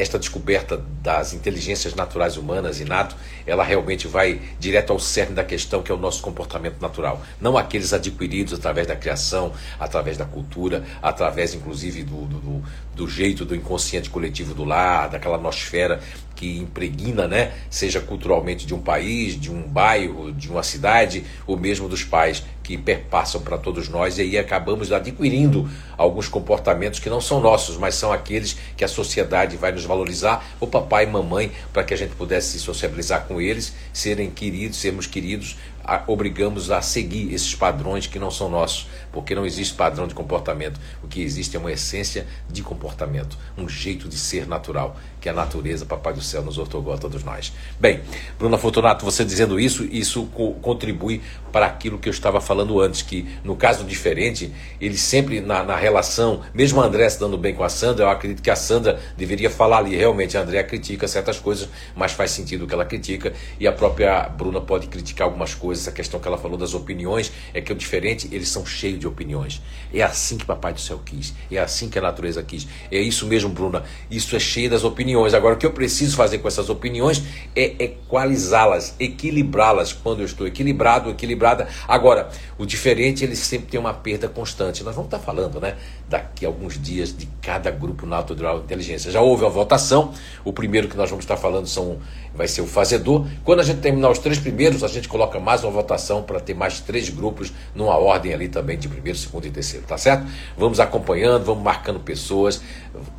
[0.00, 3.14] esta descoberta das inteligências naturais humanas, inato,
[3.46, 7.22] ela realmente vai direto ao cerne da questão, que é o nosso comportamento natural.
[7.38, 12.62] Não aqueles adquiridos através da criação, através da cultura, através inclusive do, do,
[12.94, 16.00] do jeito do inconsciente coletivo do lar, daquela nosfera
[16.40, 21.54] que impregna, né, seja culturalmente de um país, de um bairro, de uma cidade, ou
[21.54, 27.10] mesmo dos pais que perpassam para todos nós e aí acabamos adquirindo alguns comportamentos que
[27.10, 31.08] não são nossos, mas são aqueles que a sociedade vai nos valorizar, o papai e
[31.08, 36.02] mamãe, para que a gente pudesse se sociabilizar com eles, serem queridos, sermos queridos, a,
[36.06, 40.80] obrigamos a seguir esses padrões que não são nossos, porque não existe padrão de comportamento.
[41.02, 45.32] O que existe é uma essência de comportamento, um jeito de ser natural, que a
[45.32, 47.52] natureza, Papai do Céu, nos otorgou a todos nós.
[47.78, 48.00] Bem,
[48.38, 51.20] Bruna Fortunato, você dizendo isso, isso co contribui
[51.52, 55.76] para aquilo que eu estava falando antes, que no caso diferente, ele sempre na, na
[55.76, 59.00] relação, mesmo a André se dando bem com a Sandra, eu acredito que a Sandra
[59.16, 63.32] deveria falar ali, realmente a André critica certas coisas, mas faz sentido que ela critica,
[63.58, 67.32] e a própria Bruna pode criticar algumas coisas, essa questão que ela falou das opiniões,
[67.52, 69.60] é que o diferente, eles são cheios de opiniões.
[69.92, 72.68] É assim que Papai do Céu quis, é assim que a natureza quis.
[72.90, 75.34] É isso mesmo, Bruna, isso é cheio das opiniões.
[75.34, 77.22] Agora, o que eu preciso fazer com essas opiniões
[77.56, 79.92] é equalizá-las, equilibrá-las.
[79.92, 81.66] Quando eu estou equilibrado, equilibrada.
[81.88, 84.84] Agora, o diferente, ele sempre tem uma perda constante.
[84.84, 85.76] Nós vamos estar falando, né,
[86.08, 89.10] daqui a alguns dias de cada grupo natural de inteligência.
[89.10, 90.12] Já houve a votação.
[90.44, 91.98] O primeiro que nós vamos estar falando são,
[92.34, 93.26] vai ser o fazedor.
[93.44, 96.54] Quando a gente terminar os três primeiros, a gente coloca mais uma votação para ter
[96.54, 100.26] mais três grupos numa ordem ali também de primeiro, segundo e terceiro, tá certo?
[100.56, 102.60] Vamos acompanhando, vamos marcando pessoas.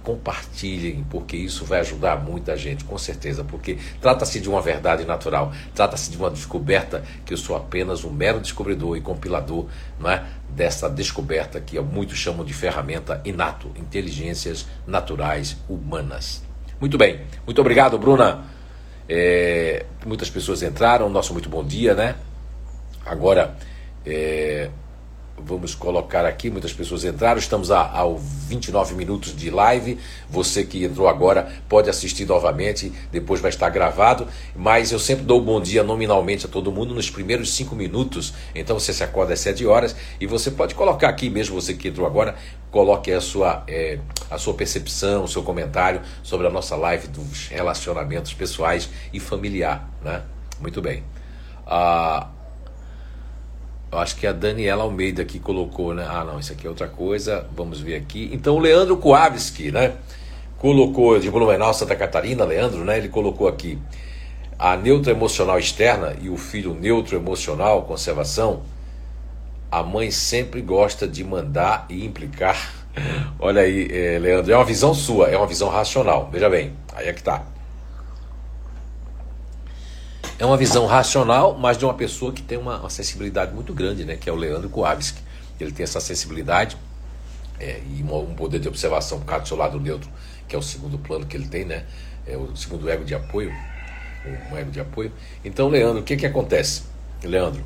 [0.03, 5.51] Compartilhem, porque isso vai ajudar muita gente, com certeza, porque trata-se de uma verdade natural,
[5.73, 9.67] trata-se de uma descoberta que eu sou apenas um mero descobridor e compilador
[9.99, 16.43] não é, dessa descoberta que muitos chamam de ferramenta inato, inteligências naturais humanas.
[16.79, 18.43] Muito bem, muito obrigado, Bruna.
[19.07, 22.15] É, muitas pessoas entraram, nosso muito bom dia, né?
[23.05, 23.55] Agora,
[24.05, 24.69] é,
[25.43, 28.03] Vamos colocar aqui, muitas pessoas entraram, estamos a, a
[28.47, 29.97] 29 minutos de live.
[30.29, 34.27] Você que entrou agora pode assistir novamente, depois vai estar gravado.
[34.55, 38.33] Mas eu sempre dou bom dia nominalmente a todo mundo nos primeiros cinco minutos.
[38.53, 41.87] Então você se acorda às 7 horas e você pode colocar aqui, mesmo você que
[41.87, 42.35] entrou agora,
[42.69, 43.99] coloque a sua, é,
[44.29, 49.89] a sua percepção, o seu comentário sobre a nossa live dos relacionamentos pessoais e familiar.
[50.03, 50.21] Né?
[50.59, 51.03] Muito bem.
[51.65, 52.27] Ah,
[53.91, 56.07] eu acho que a Daniela Almeida que colocou, né?
[56.07, 57.45] Ah, não, isso aqui é outra coisa.
[57.53, 58.29] Vamos ver aqui.
[58.31, 59.93] Então, o Leandro Kowalski, né?
[60.57, 62.97] Colocou de Blumenau, Santa Catarina, Leandro, né?
[62.97, 63.77] Ele colocou aqui
[64.57, 68.61] a neutra emocional externa e o filho neutro emocional, conservação.
[69.69, 72.71] A mãe sempre gosta de mandar e implicar.
[73.39, 76.29] Olha aí, é, Leandro, é uma visão sua, é uma visão racional.
[76.31, 77.50] Veja bem, aí é que tá.
[80.41, 84.03] É uma visão racional, mas de uma pessoa que tem uma, uma sensibilidade muito grande,
[84.03, 84.17] né?
[84.19, 85.21] Que é o Leandro Kowalski.
[85.59, 86.75] Ele tem essa sensibilidade
[87.59, 90.09] é, e um poder de observação por causa do seu lado neutro,
[90.47, 91.85] que é o segundo plano que ele tem, né?
[92.25, 93.53] É o segundo ego de apoio,
[94.51, 95.11] um ego de apoio.
[95.45, 96.85] Então, Leandro, o que que acontece?
[97.23, 97.63] Leandro,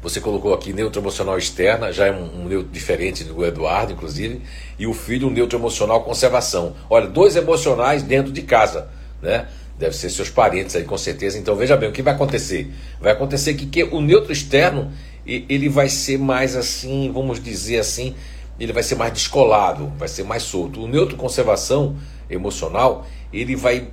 [0.00, 4.40] você colocou aqui neutro emocional externa, já é um, um neutro diferente do Eduardo, inclusive,
[4.78, 6.76] e o filho um neutro emocional conservação.
[6.88, 8.88] Olha, dois emocionais dentro de casa,
[9.20, 9.48] né?
[9.80, 11.38] Deve ser seus parentes aí, com certeza.
[11.38, 12.70] Então veja bem, o que vai acontecer?
[13.00, 14.92] Vai acontecer que, que o neutro externo
[15.26, 18.14] ele vai ser mais assim, vamos dizer assim,
[18.58, 20.82] ele vai ser mais descolado, vai ser mais solto.
[20.82, 21.96] O neutro conservação
[22.28, 23.88] emocional, ele vai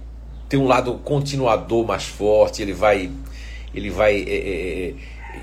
[0.49, 3.09] ter um lado continuador mais forte, ele vai,
[3.73, 4.93] ele vai é, é, é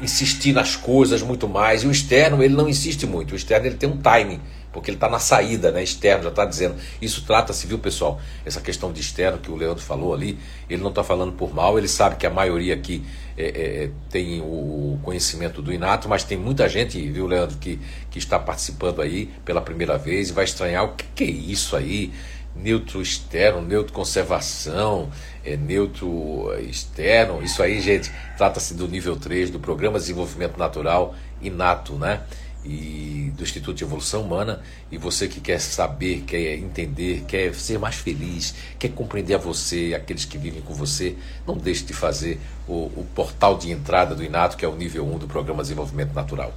[0.02, 1.84] insistir nas coisas muito mais.
[1.84, 3.32] E o externo, ele não insiste muito.
[3.32, 4.40] O externo, ele tem um timing
[4.74, 6.74] porque ele está na saída, né, externo, já está dizendo.
[7.00, 8.20] Isso trata-se, viu, pessoal?
[8.44, 10.36] Essa questão de externo que o Leandro falou ali,
[10.68, 13.04] ele não está falando por mal, ele sabe que a maioria aqui
[13.38, 17.78] é, é, é, tem o conhecimento do inato, mas tem muita gente, viu, Leandro, que,
[18.10, 21.76] que está participando aí pela primeira vez e vai estranhar o que, que é isso
[21.76, 22.12] aí.
[22.56, 25.10] Neutro externo, neutro conservação,
[25.44, 31.14] é, neutro externo, isso aí, gente, trata-se do nível 3 do Programa de Desenvolvimento Natural
[31.42, 32.22] Inato, né?
[32.64, 37.78] E do Instituto de Evolução Humana e você que quer saber, quer entender, quer ser
[37.78, 42.40] mais feliz, quer compreender a você, aqueles que vivem com você, não deixe de fazer
[42.66, 45.68] o, o portal de entrada do Inato, que é o nível 1 do Programa de
[45.68, 46.54] Desenvolvimento Natural.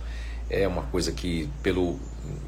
[0.49, 1.99] É uma coisa que, pelo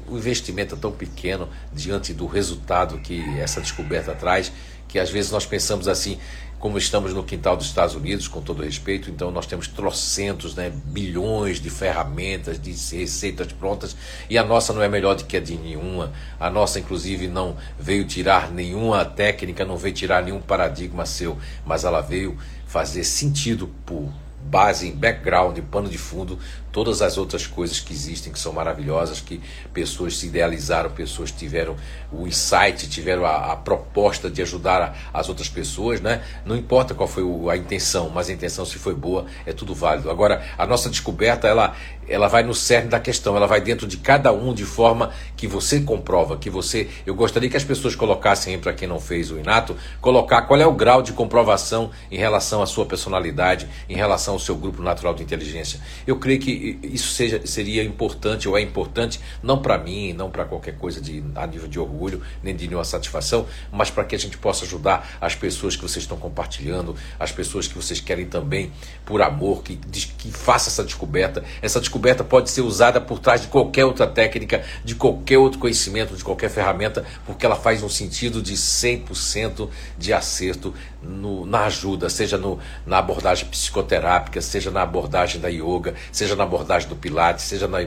[0.08, 4.52] o investimento é tão pequeno diante do resultado que essa descoberta traz,
[4.90, 6.18] que às vezes nós pensamos assim,
[6.58, 10.70] como estamos no quintal dos Estados Unidos, com todo respeito, então nós temos trocentos, né,
[10.70, 13.96] bilhões de ferramentas, de receitas prontas,
[14.28, 16.12] e a nossa não é melhor do que a de nenhuma.
[16.38, 21.84] A nossa, inclusive, não veio tirar nenhuma técnica, não veio tirar nenhum paradigma seu, mas
[21.84, 26.38] ela veio fazer sentido por base, em background, pano de fundo,
[26.72, 29.40] todas as outras coisas que existem, que são maravilhosas, que
[29.72, 31.76] pessoas se idealizaram, pessoas tiveram
[32.12, 36.22] o insight, tiveram a, a proposta de ajudar a, as outras pessoas, né?
[36.44, 39.74] Não importa qual foi o, a intenção, mas a intenção se foi boa, é tudo
[39.74, 40.10] válido.
[40.10, 41.74] Agora, a nossa descoberta, ela,
[42.08, 45.46] ela vai no cerne da questão, ela vai dentro de cada um de forma que
[45.46, 46.88] você comprova, que você...
[47.06, 50.66] Eu gostaria que as pessoas colocassem, para quem não fez o Inato, colocar qual é
[50.66, 55.14] o grau de comprovação em relação à sua personalidade, em relação ao seu grupo natural
[55.14, 55.80] de inteligência.
[56.06, 60.44] Eu creio que isso seja, seria importante ou é importante, não para mim, não para
[60.44, 64.18] qualquer coisa de, a nível de orgulho, nem de nenhuma satisfação, mas para que a
[64.18, 68.72] gente possa ajudar as pessoas que vocês estão compartilhando, as pessoas que vocês querem também,
[69.04, 71.44] por amor, que, que faça essa descoberta.
[71.62, 76.16] Essa descoberta pode ser usada por trás de qualquer outra técnica, de qualquer outro conhecimento,
[76.16, 79.68] de qualquer ferramenta, porque ela faz um sentido de 100%
[79.98, 85.94] de acerto no, na ajuda, seja no, na abordagem psicoterápica, seja na abordagem da yoga,
[86.12, 87.78] seja na abordagem do Pilates, seja na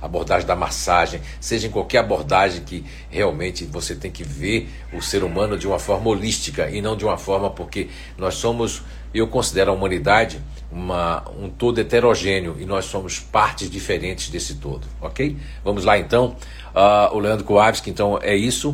[0.00, 5.22] abordagem da massagem, seja em qualquer abordagem que realmente você tem que ver o ser
[5.22, 9.70] humano de uma forma holística e não de uma forma porque nós somos, eu considero
[9.70, 15.36] a humanidade uma, um todo heterogêneo e nós somos partes diferentes desse todo, ok?
[15.62, 16.34] Vamos lá então,
[16.74, 18.70] uh, o Leandro Kowalski, então é isso.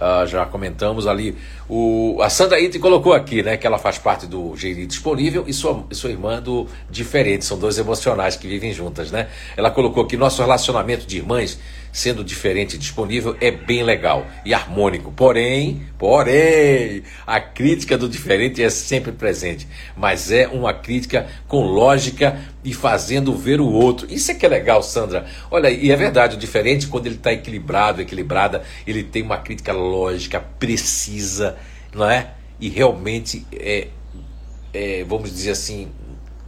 [0.00, 1.36] Uh, já comentamos ali.
[1.72, 5.52] O, a Sandra Ite colocou aqui, né, que ela faz parte do GRI Disponível e
[5.52, 9.28] sua, sua irmã do Diferente, são dois emocionais que vivem juntas, né?
[9.56, 11.60] Ela colocou aqui nosso relacionamento de irmãs
[11.92, 15.12] sendo diferente e disponível, é bem legal e harmônico.
[15.12, 22.38] Porém, porém, a crítica do diferente é sempre presente, mas é uma crítica com lógica
[22.62, 24.06] e fazendo ver o outro.
[24.10, 25.26] Isso é que é legal, Sandra.
[25.50, 29.72] Olha, e é verdade, o diferente, quando ele está equilibrado, equilibrada, ele tem uma crítica
[29.72, 31.56] lógica, precisa,
[31.94, 32.34] não é?
[32.58, 33.88] E realmente é,
[34.72, 35.90] é vamos dizer assim,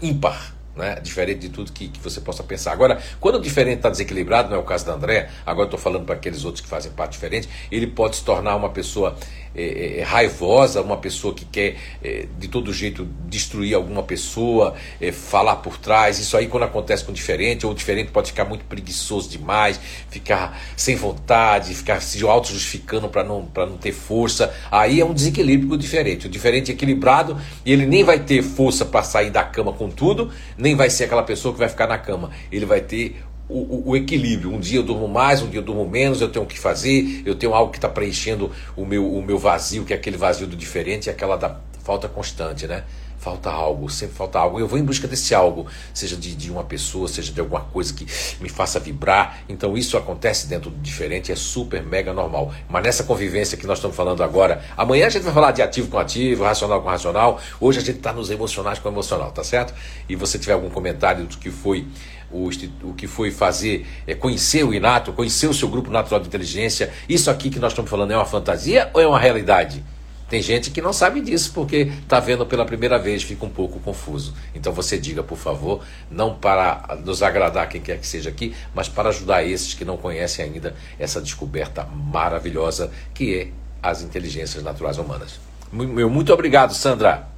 [0.00, 0.96] ímpar né?
[1.02, 2.72] diferente de tudo que, que você possa pensar.
[2.72, 6.04] Agora, quando o diferente está desequilibrado, não é o caso da André, agora estou falando
[6.04, 9.16] para aqueles outros que fazem parte diferente, ele pode se tornar uma pessoa
[9.54, 14.74] é, é, é, raivosa, uma pessoa que quer é, de todo jeito destruir alguma pessoa,
[15.00, 16.18] é, falar por trás.
[16.18, 19.78] Isso aí, quando acontece com o diferente, ou o diferente pode ficar muito preguiçoso demais,
[20.08, 24.54] ficar sem vontade, ficar se auto-justificando para não, não ter força.
[24.70, 26.26] Aí é um desequilíbrio com o diferente.
[26.26, 29.90] O diferente é equilibrado e ele nem vai ter força para sair da cama com
[29.90, 32.30] tudo, nem vai ser aquela pessoa que vai ficar na cama.
[32.50, 34.52] Ele vai ter o, o, equilíbrio.
[34.52, 37.22] Um dia eu durmo mais, um dia eu durmo menos, eu tenho o que fazer,
[37.24, 40.46] eu tenho algo que está preenchendo o meu, o meu vazio, que é aquele vazio
[40.46, 42.84] do diferente, e aquela da falta constante, né?
[43.22, 44.58] falta algo, sempre falta algo.
[44.58, 47.94] Eu vou em busca desse algo, seja de, de uma pessoa, seja de alguma coisa
[47.94, 48.04] que
[48.40, 49.44] me faça vibrar.
[49.48, 52.52] Então isso acontece dentro do diferente, é super mega normal.
[52.68, 55.88] Mas nessa convivência que nós estamos falando agora, amanhã a gente vai falar de ativo
[55.88, 57.40] com ativo, racional com racional.
[57.60, 59.72] Hoje a gente está nos emocionais com emocional, tá certo?
[60.08, 61.86] E você tiver algum comentário do que foi
[62.32, 62.48] o,
[62.82, 66.92] o que foi fazer, é, conhecer o inato, conhecer o seu grupo natural de inteligência,
[67.08, 69.84] isso aqui que nós estamos falando é uma fantasia ou é uma realidade?
[70.32, 73.78] Tem gente que não sabe disso porque está vendo pela primeira vez, fica um pouco
[73.80, 74.32] confuso.
[74.54, 78.88] Então você diga, por favor, não para nos agradar quem quer que seja aqui, mas
[78.88, 83.48] para ajudar esses que não conhecem ainda essa descoberta maravilhosa que é
[83.82, 85.38] as inteligências naturais humanas.
[85.70, 87.31] Meu muito obrigado, Sandra.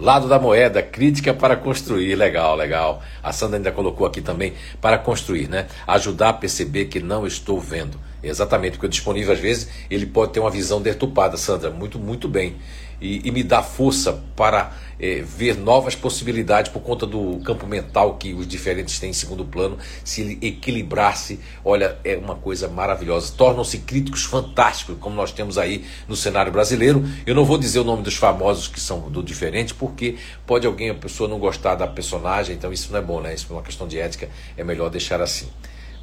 [0.00, 2.14] Lado da moeda, crítica para construir.
[2.14, 3.02] Legal, legal.
[3.22, 5.66] A Sandra ainda colocou aqui também para construir, né?
[5.86, 8.00] Ajudar a perceber que não estou vendo.
[8.22, 11.70] Exatamente, porque o disponível às vezes ele pode ter uma visão deturpada, Sandra.
[11.70, 12.56] Muito, muito bem
[13.00, 18.16] e, e me dá força para é, ver novas possibilidades por conta do campo mental
[18.16, 19.78] que os diferentes têm em segundo plano.
[20.04, 23.32] Se ele equilibrar-se, olha, é uma coisa maravilhosa.
[23.36, 27.02] Tornam-se críticos fantásticos, como nós temos aí no cenário brasileiro.
[27.26, 30.90] Eu não vou dizer o nome dos famosos que são do diferente, porque pode alguém,
[30.90, 33.34] a pessoa não gostar da personagem, então isso não é bom, né?
[33.34, 35.48] Isso é uma questão de ética, é melhor deixar assim.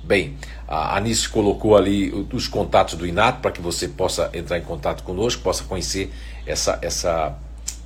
[0.07, 4.61] Bem, a Anice colocou ali os contatos do Inato para que você possa entrar em
[4.61, 6.13] contato conosco, possa conhecer
[6.45, 7.35] essa, essa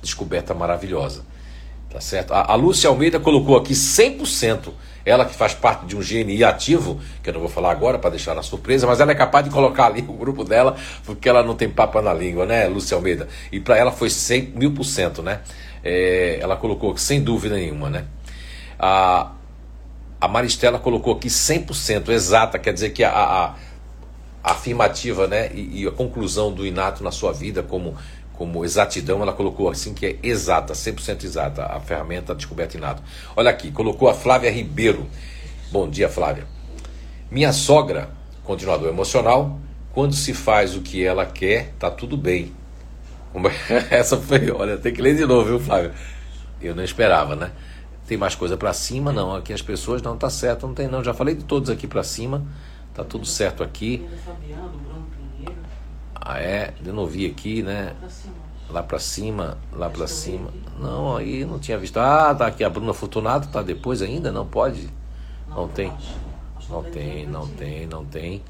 [0.00, 1.24] descoberta maravilhosa.
[1.90, 2.32] Tá certo?
[2.32, 4.72] A, a Lúcia Almeida colocou aqui 100%.
[5.04, 8.10] Ela que faz parte de um GNI ativo, que eu não vou falar agora para
[8.10, 11.42] deixar na surpresa, mas ela é capaz de colocar ali o grupo dela, porque ela
[11.42, 13.28] não tem papa na língua, né, Lúcia Almeida?
[13.50, 15.40] E para ela foi 100 mil por cento, né?
[15.82, 18.04] É, ela colocou sem dúvida nenhuma, né?
[18.78, 19.32] A,
[20.22, 23.44] a Maristela colocou aqui 100% exata, quer dizer que a, a,
[24.44, 27.96] a afirmativa né, e, e, a conclusão do inato na sua vida como,
[28.32, 33.02] como exatidão, ela colocou assim que é exata, 100% exata, a ferramenta descoberta inato.
[33.34, 35.08] Olha aqui, colocou a Flávia Ribeiro.
[35.72, 36.46] Bom dia, Flávia.
[37.28, 38.08] Minha sogra,
[38.44, 39.58] continuador emocional,
[39.92, 42.52] quando se faz o que ela quer, tá tudo bem.
[43.90, 45.90] Essa foi, olha, tem que ler de novo, viu, Flávia?
[46.60, 47.50] Eu não esperava, né?
[48.06, 49.12] Tem mais coisa para cima?
[49.12, 49.34] Não.
[49.34, 51.02] Aqui as pessoas não tá certo, não tem não.
[51.02, 52.42] Já falei de todos aqui para cima.
[52.94, 54.06] Tá tudo certo aqui.
[56.14, 56.74] Ah, é?
[56.84, 57.94] Eu não vi aqui, né?
[58.70, 60.50] Lá para cima, lá para cima.
[60.78, 61.98] Não, aí não tinha visto.
[61.98, 64.30] Ah, tá aqui a Bruna Fortunato, tá depois ainda?
[64.30, 64.88] Não pode?
[65.48, 65.92] Não tem.
[66.70, 68.42] Não tem, não tem, não tem.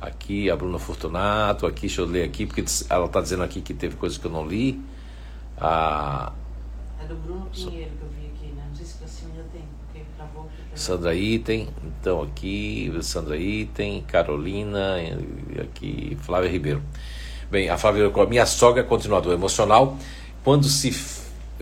[0.00, 3.74] Aqui a Bruna Fortunato, aqui, deixa eu ler aqui, porque ela tá dizendo aqui que
[3.74, 4.80] teve coisas que eu não li.
[5.58, 6.32] Ah,
[7.02, 8.15] é do Bruno Pinheiro que eu vi.
[10.76, 11.68] Sandra Item,
[12.00, 14.96] então aqui, Sandra Item, Carolina,
[15.60, 16.82] aqui, Flávia Ribeiro.
[17.50, 19.96] Bem, a Flávia Ribeiro, minha sogra é continuador emocional.
[20.44, 20.92] Quando se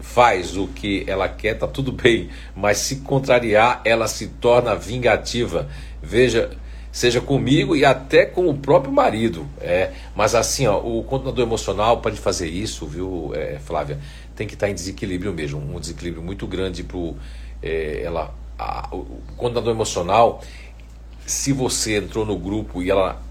[0.02, 5.68] faz o que ela quer, tá tudo bem, mas se contrariar, ela se torna vingativa.
[6.02, 6.50] Veja,
[6.90, 9.46] seja comigo e até com o próprio marido.
[9.60, 13.98] É, mas assim, ó, o continuador emocional pode fazer isso, viu, é, Flávia?
[14.34, 16.98] Tem que estar em desequilíbrio mesmo, um desequilíbrio muito grande para
[17.62, 20.42] é, ela a, o contador emocional,
[21.26, 23.22] se você entrou no grupo e ela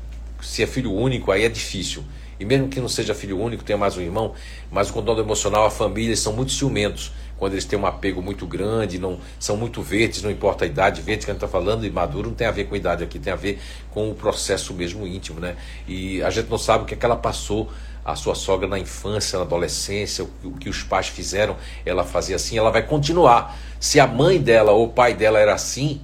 [0.41, 2.03] se é filho único, aí é difícil.
[2.39, 4.33] E mesmo que não seja filho único, tenha mais um irmão,
[4.69, 7.13] mas o contador emocional, a família, são muito ciumentos.
[7.37, 11.01] Quando eles têm um apego muito grande, não são muito verdes, não importa a idade,
[11.01, 13.03] verde que a gente está falando, e maduro não tem a ver com a idade
[13.03, 13.59] aqui, tem a ver
[13.91, 15.55] com o processo mesmo íntimo, né?
[15.87, 17.71] E a gente não sabe o que, é que ela passou
[18.05, 22.57] a sua sogra na infância, na adolescência, o que os pais fizeram, ela fazia assim,
[22.57, 23.57] ela vai continuar.
[23.79, 26.01] Se a mãe dela ou o pai dela era assim,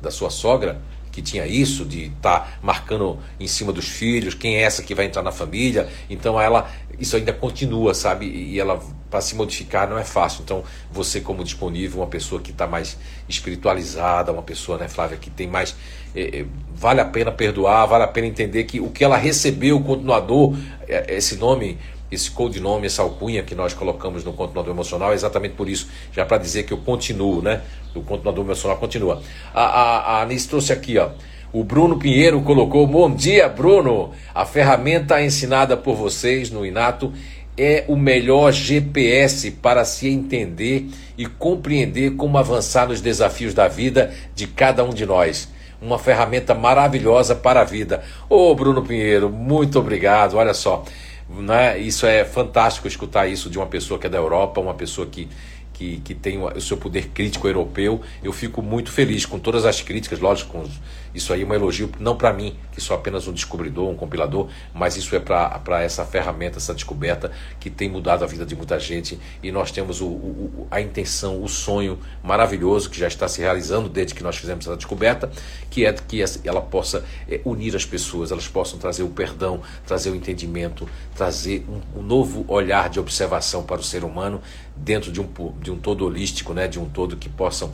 [0.00, 0.80] da sua sogra,
[1.16, 4.94] que tinha isso de estar tá marcando em cima dos filhos, quem é essa que
[4.94, 8.26] vai entrar na família, então ela isso ainda continua, sabe?
[8.26, 8.78] E ela
[9.10, 10.42] para se modificar não é fácil.
[10.44, 10.62] Então,
[10.92, 15.46] você como disponível, uma pessoa que está mais espiritualizada, uma pessoa, né, Flávia, que tem
[15.46, 15.74] mais
[16.14, 19.78] é, é, vale a pena perdoar, vale a pena entender que o que ela recebeu,
[19.78, 20.54] o continuador,
[20.86, 21.78] é, esse nome,
[22.16, 26.26] esse codinome, essa alcunha que nós colocamos no continuador emocional é exatamente por isso, já
[26.26, 27.62] para dizer que eu continuo, né?
[27.94, 29.22] O continuador emocional continua.
[29.54, 31.10] A, a, a Anice trouxe aqui, ó.
[31.52, 34.10] O Bruno Pinheiro colocou: Bom dia, Bruno!
[34.34, 37.12] A ferramenta ensinada por vocês no Inato
[37.56, 44.12] é o melhor GPS para se entender e compreender como avançar nos desafios da vida
[44.34, 45.48] de cada um de nós
[45.80, 48.02] uma ferramenta maravilhosa para a vida.
[48.28, 50.36] Ô Bruno Pinheiro, muito obrigado.
[50.36, 50.84] Olha só,
[51.28, 51.78] né?
[51.78, 55.28] isso é fantástico escutar isso de uma pessoa que é da Europa, uma pessoa que,
[55.72, 58.00] que, que tem o seu poder crítico europeu.
[58.22, 60.68] Eu fico muito feliz com todas as críticas, lógico, com
[61.16, 64.48] isso aí é um elogio, não para mim, que sou apenas um descobridor, um compilador,
[64.74, 68.78] mas isso é para essa ferramenta, essa descoberta que tem mudado a vida de muita
[68.78, 73.40] gente e nós temos o, o, a intenção, o sonho maravilhoso que já está se
[73.40, 75.30] realizando desde que nós fizemos essa descoberta,
[75.70, 80.10] que é que ela possa é, unir as pessoas, elas possam trazer o perdão, trazer
[80.10, 84.42] o entendimento, trazer um, um novo olhar de observação para o ser humano
[84.76, 85.26] dentro de um,
[85.60, 86.68] de um todo holístico, né?
[86.68, 87.70] de um todo que possam,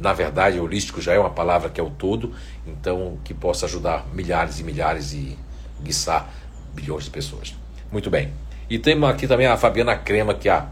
[0.00, 2.34] na verdade, holístico já é uma palavra que é o todo,
[2.66, 5.38] então que possa ajudar milhares e milhares e
[5.82, 6.28] guiçar
[6.74, 7.54] bilhões de pessoas.
[7.90, 8.32] Muito bem.
[8.70, 10.68] E tem aqui também a Fabiana Crema, que a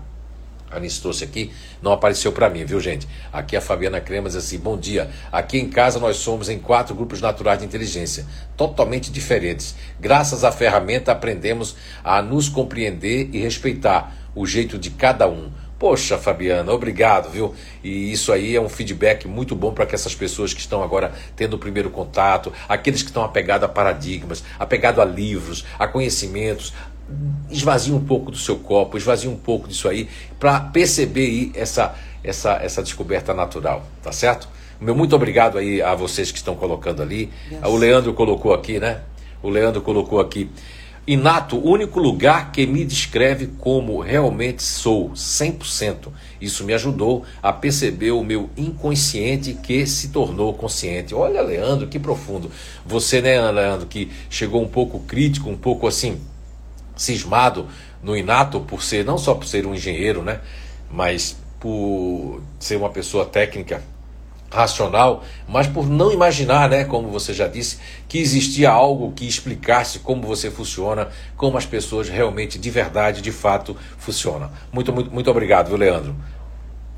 [0.70, 1.50] Anice trouxe aqui,
[1.82, 3.06] não apareceu para mim, viu gente?
[3.32, 5.10] Aqui a Fabiana Crema diz assim: Bom dia.
[5.32, 8.24] Aqui em casa nós somos em quatro grupos naturais de inteligência,
[8.56, 9.74] totalmente diferentes.
[9.98, 15.50] Graças à ferramenta aprendemos a nos compreender e respeitar o jeito de cada um.
[15.80, 17.54] Poxa, Fabiana, obrigado, viu?
[17.82, 21.10] E isso aí é um feedback muito bom para que essas pessoas que estão agora
[21.34, 26.74] tendo o primeiro contato, aqueles que estão apegados a paradigmas, apegados a livros, a conhecimentos,
[27.50, 30.06] esvazie um pouco do seu copo, esvazie um pouco disso aí,
[30.38, 34.50] para perceber aí essa, essa, essa descoberta natural, tá certo?
[34.78, 37.32] Meu muito obrigado aí a vocês que estão colocando ali.
[37.50, 37.64] Yes.
[37.64, 39.00] O Leandro colocou aqui, né?
[39.42, 40.50] O Leandro colocou aqui.
[41.06, 46.08] Inato, o único lugar que me descreve como realmente sou, 100%.
[46.40, 51.14] Isso me ajudou a perceber o meu inconsciente que se tornou consciente.
[51.14, 52.50] Olha, Leandro, que profundo.
[52.84, 56.20] Você, né, Leandro, que chegou um pouco crítico, um pouco assim,
[56.94, 57.66] cismado
[58.02, 60.40] no Inato, por ser, não só por ser um engenheiro, né,
[60.90, 63.82] mas por ser uma pessoa técnica
[64.50, 67.78] racional, mas por não imaginar, né, como você já disse,
[68.08, 73.32] que existia algo que explicasse como você funciona, como as pessoas realmente, de verdade, de
[73.32, 74.50] fato, funcionam.
[74.72, 76.16] Muito, muito, muito obrigado, viu, Leandro?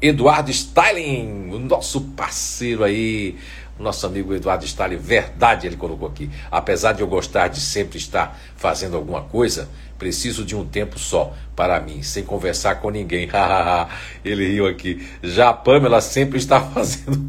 [0.01, 3.37] Eduardo Stalin, o nosso parceiro aí,
[3.79, 6.29] o nosso amigo Eduardo Stalin, verdade ele colocou aqui.
[6.51, 9.69] Apesar de eu gostar de sempre estar fazendo alguma coisa,
[10.03, 13.29] Preciso de um tempo só para mim, sem conversar com ninguém.
[14.25, 15.01] Ele riu aqui.
[15.23, 17.25] Já a Pamela sempre está fazendo,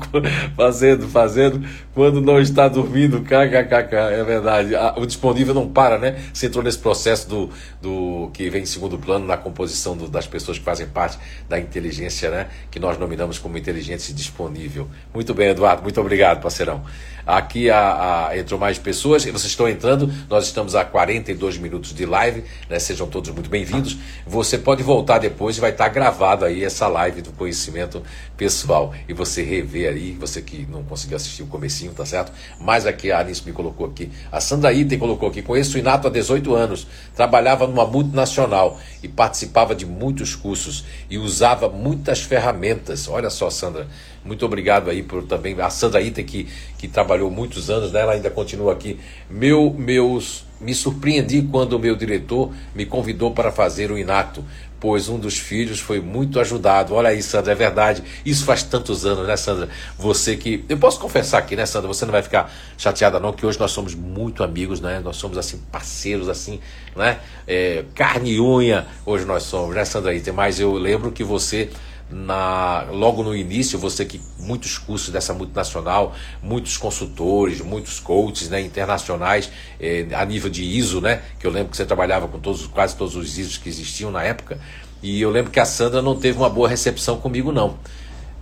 [0.55, 3.21] fazendo, fazendo quando não está dormindo.
[3.21, 3.95] KKKK.
[3.95, 4.71] É verdade.
[4.97, 6.19] O disponível não para, né?
[6.33, 10.25] Você entrou nesse processo do, do que vem em segundo plano na composição do, das
[10.25, 12.47] pessoas que fazem parte da inteligência, né?
[12.71, 14.89] Que nós nominamos como inteligência disponível.
[15.13, 15.83] Muito bem, Eduardo.
[15.83, 16.83] Muito obrigado, parceirão.
[17.25, 20.83] Aqui a, a, entrou mais pessoas, vocês estão entrando, nós estamos a
[21.23, 22.77] 42 minutos de live, né?
[22.77, 23.97] sejam todos muito bem-vindos.
[24.27, 28.03] Você pode voltar depois e vai estar gravado aí essa live do conhecimento
[28.35, 28.93] pessoal.
[29.07, 32.33] E você rever aí, você que não conseguiu assistir o comecinho, tá certo?
[32.59, 36.07] Mas aqui a Alice me colocou aqui, a Sandra Item colocou aqui, conheço o Inato
[36.07, 43.07] há 18 anos, trabalhava numa multinacional e participava de muitos cursos e usava muitas ferramentas.
[43.07, 43.87] Olha só, Sandra,
[44.25, 45.59] muito obrigado aí por também.
[45.59, 46.47] A Sandra Ita, que,
[46.77, 48.01] que trabalhou muitos anos, né?
[48.01, 48.99] ela ainda continua aqui.
[49.29, 54.43] Meu, meus, me surpreendi quando o meu diretor me convidou para fazer o Inato,
[54.79, 56.93] pois um dos filhos foi muito ajudado.
[56.93, 58.03] Olha aí, Sandra, é verdade.
[58.25, 59.67] Isso faz tantos anos, né, Sandra?
[59.97, 60.63] Você que.
[60.69, 61.87] Eu posso confessar aqui, né, Sandra?
[61.87, 65.01] Você não vai ficar chateada, não, que hoje nós somos muito amigos, né?
[65.03, 66.61] Nós somos, assim, parceiros, assim,
[66.95, 67.19] né?
[67.45, 70.31] É, carne e unha, hoje nós somos, né, Sandra Ita?
[70.31, 71.69] Mas eu lembro que você
[72.09, 78.61] na, logo no início, você que muitos cursos dessa multinacional, muitos consultores, muitos coaches né,
[78.61, 81.21] internacionais eh, a nível de ISO, né?
[81.39, 84.23] Que eu lembro que você trabalhava com todos, quase todos os ISOs que existiam na
[84.23, 84.59] época.
[85.01, 87.77] E eu lembro que a Sandra não teve uma boa recepção comigo, não.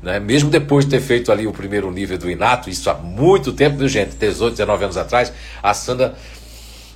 [0.02, 0.20] Né?
[0.20, 3.78] Mesmo depois de ter feito ali o primeiro nível do Inato, isso há muito tempo,
[3.78, 4.16] viu, gente?
[4.16, 5.32] 18, 19 anos atrás,
[5.62, 6.16] a Sandra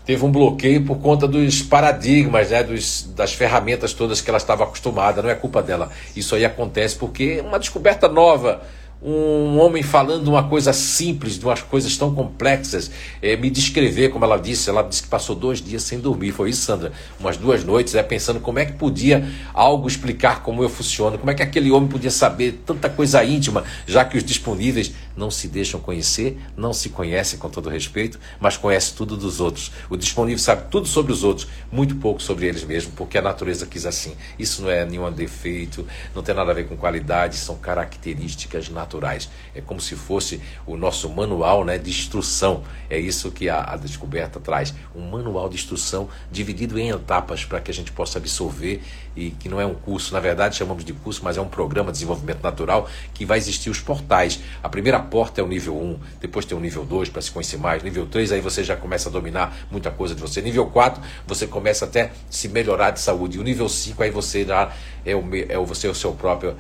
[0.06, 4.64] teve um bloqueio por conta dos paradigmas, né, dos, das ferramentas todas que ela estava
[4.64, 5.22] acostumada.
[5.22, 5.90] Não é culpa dela.
[6.16, 8.62] Isso aí acontece porque é uma descoberta nova
[9.08, 12.90] um homem falando uma coisa simples, de umas coisas tão complexas,
[13.22, 16.50] é, me descrever, como ela disse, ela disse que passou dois dias sem dormir, foi
[16.50, 16.92] isso, Sandra?
[17.20, 21.30] Umas duas noites, é, pensando como é que podia algo explicar como eu funciono, como
[21.30, 25.48] é que aquele homem podia saber tanta coisa íntima, já que os disponíveis não se
[25.48, 29.72] deixam conhecer, não se conhecem com todo respeito, mas conhece tudo dos outros.
[29.88, 33.68] O disponível sabe tudo sobre os outros, muito pouco sobre eles mesmos, porque a natureza
[33.68, 34.16] quis assim.
[34.40, 35.86] Isso não é nenhum defeito,
[36.16, 39.30] não tem nada a ver com qualidade, são características naturais naturais.
[39.54, 42.64] É como se fosse o nosso manual né, de instrução.
[42.90, 44.74] É isso que a, a descoberta traz.
[44.96, 48.82] Um manual de instrução dividido em etapas para que a gente possa absorver
[49.16, 51.90] e que não é um curso, na verdade chamamos de curso, mas é um programa
[51.90, 54.42] de desenvolvimento natural que vai existir os portais.
[54.62, 57.58] A primeira porta é o nível 1, depois tem o nível 2 para se conhecer
[57.58, 60.42] mais, nível 3 aí você já começa a dominar muita coisa de você.
[60.42, 63.38] Nível 4 você começa até se melhorar de saúde.
[63.38, 64.72] E o nível 5 aí você já
[65.06, 66.58] é o, é o você é o seu próprio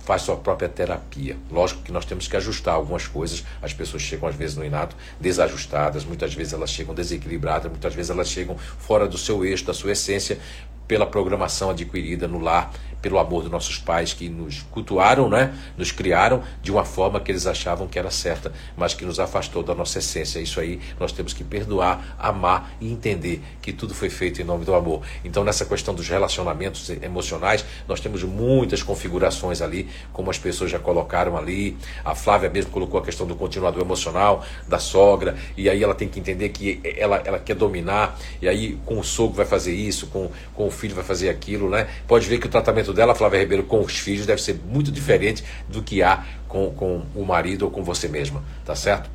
[0.00, 1.36] faz sua própria terapia.
[1.50, 3.44] Lógico que nós temos que ajustar algumas coisas.
[3.60, 8.10] As pessoas chegam às vezes no inato desajustadas, muitas vezes elas chegam desequilibradas, muitas vezes
[8.10, 10.38] elas chegam fora do seu eixo, da sua essência,
[10.86, 12.72] pela programação adquirida no lar
[13.02, 15.52] pelo amor dos nossos pais que nos cultuaram, né?
[15.76, 19.62] nos criaram de uma forma que eles achavam que era certa, mas que nos afastou
[19.62, 20.38] da nossa essência.
[20.38, 24.64] Isso aí nós temos que perdoar, amar e entender que tudo foi feito em nome
[24.64, 25.02] do amor.
[25.24, 30.78] Então, nessa questão dos relacionamentos emocionais, nós temos muitas configurações ali, como as pessoas já
[30.78, 31.76] colocaram ali.
[32.04, 36.08] A Flávia mesmo colocou a questão do continuador emocional, da sogra, e aí ela tem
[36.08, 40.06] que entender que ela, ela quer dominar, e aí com o sogro vai fazer isso,
[40.06, 41.88] com, com o filho vai fazer aquilo, né?
[42.06, 45.44] Pode ver que o tratamento dela, Flávia Ribeiro, com os filhos deve ser muito diferente
[45.68, 49.10] do que há com, com o marido ou com você mesma, tá certo?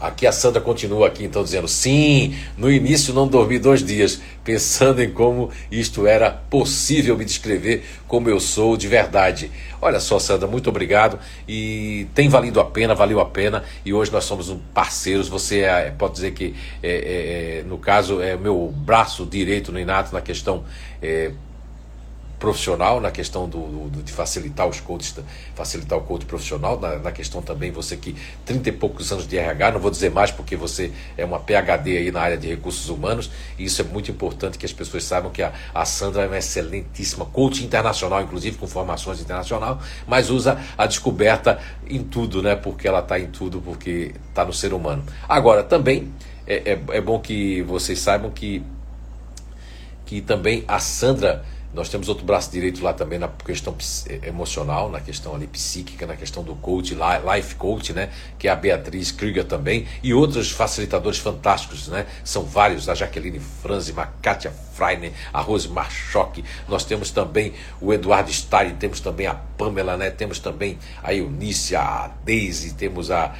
[0.00, 5.02] Aqui a Sandra continua aqui então dizendo: sim, no início não dormi dois dias, pensando
[5.02, 9.50] em como isto era possível me descrever como eu sou de verdade.
[9.78, 14.10] Olha só, Sandra, muito obrigado e tem valido a pena, valeu a pena e hoje
[14.10, 15.28] nós somos um parceiros.
[15.28, 19.70] Você é, pode dizer que, é, é, é no caso, é o meu braço direito
[19.70, 20.64] no Inato na questão
[21.02, 21.30] é,
[22.40, 25.14] profissional na questão do, do, de facilitar os coaches,
[25.54, 28.16] facilitar o coach profissional, na, na, questão também você que
[28.46, 31.98] 30 e poucos anos de RH, não vou dizer mais porque você é uma PhD
[31.98, 35.30] aí na área de recursos humanos, e isso é muito importante que as pessoas saibam
[35.30, 39.78] que a, a Sandra é uma excelentíssima coach internacional, inclusive com formações internacional,
[40.08, 42.56] mas usa a descoberta em tudo, né?
[42.56, 45.04] Porque ela está em tudo, porque está no ser humano.
[45.28, 46.10] Agora, também
[46.46, 48.62] é, é, é bom que vocês saibam que,
[50.06, 53.74] que também a Sandra nós temos outro braço direito lá também na questão
[54.08, 58.10] eh, emocional, na questão ali psíquica, na questão do coach, life coach, né?
[58.38, 62.06] Que é a Beatriz Krieger também, e outros facilitadores fantásticos, né?
[62.24, 67.92] São vários, a Jaqueline Franzi, a Kátia Freiner, a Rose Marchock, nós temos também o
[67.92, 70.10] Eduardo Stein, temos também a Pamela, né?
[70.10, 73.34] Temos também a Eunice, a Daisy, temos a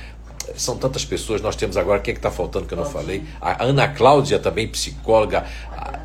[0.57, 3.23] são tantas pessoas, nós temos agora, quem é que está faltando que eu não falei?
[3.41, 6.01] A Ana Cláudia também, psicóloga, a,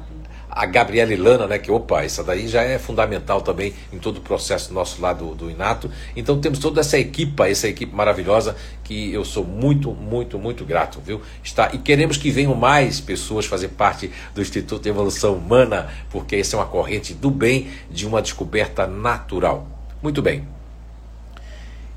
[0.55, 4.21] a Gabriela Lana, né, que opa, essa daí já é fundamental também em todo o
[4.21, 5.91] processo nosso lá do, do Inato.
[6.15, 11.01] Então temos toda essa equipa, essa equipe maravilhosa que eu sou muito, muito, muito grato,
[11.05, 11.21] viu?
[11.43, 16.37] Está, e queremos que venham mais pessoas fazer parte do Instituto de Evolução Humana, porque
[16.37, 19.67] essa é uma corrente do bem, de uma descoberta natural.
[20.01, 20.54] Muito bem.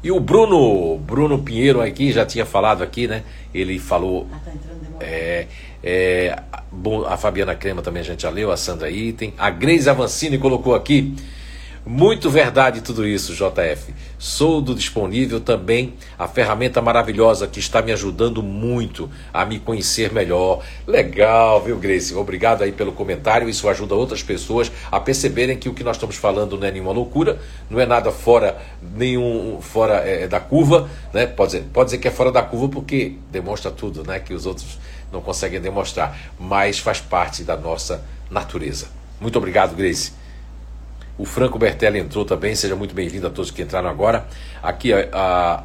[0.03, 3.25] E o Bruno, Bruno Pinheiro aqui, já tinha falado aqui, né?
[3.53, 4.29] Ele falou.
[4.33, 5.47] Ah, tá entrando é,
[5.83, 6.37] é,
[7.07, 9.33] a Fabiana Crema também a gente já leu, a Sandra Item.
[9.39, 11.15] A Grace Avancini colocou aqui.
[11.91, 13.95] Muito verdade tudo isso, JF.
[14.19, 20.13] Sou do disponível também a ferramenta maravilhosa que está me ajudando muito a me conhecer
[20.13, 20.63] melhor.
[20.87, 22.15] Legal, viu, Grace?
[22.15, 23.49] Obrigado aí pelo comentário.
[23.49, 26.93] Isso ajuda outras pessoas a perceberem que o que nós estamos falando não é nenhuma
[26.93, 28.59] loucura, não é nada fora
[28.95, 31.27] nenhum fora é, da curva, né?
[31.27, 34.21] Pode dizer, pode dizer que é fora da curva porque demonstra tudo, né?
[34.21, 34.79] Que os outros
[35.11, 38.89] não conseguem demonstrar, mas faz parte da nossa natureza.
[39.19, 40.18] Muito obrigado, Grace.
[41.19, 44.29] O Franco Bertelli entrou também, seja muito bem-vindo a todos que entraram agora.
[44.63, 45.65] Aqui a,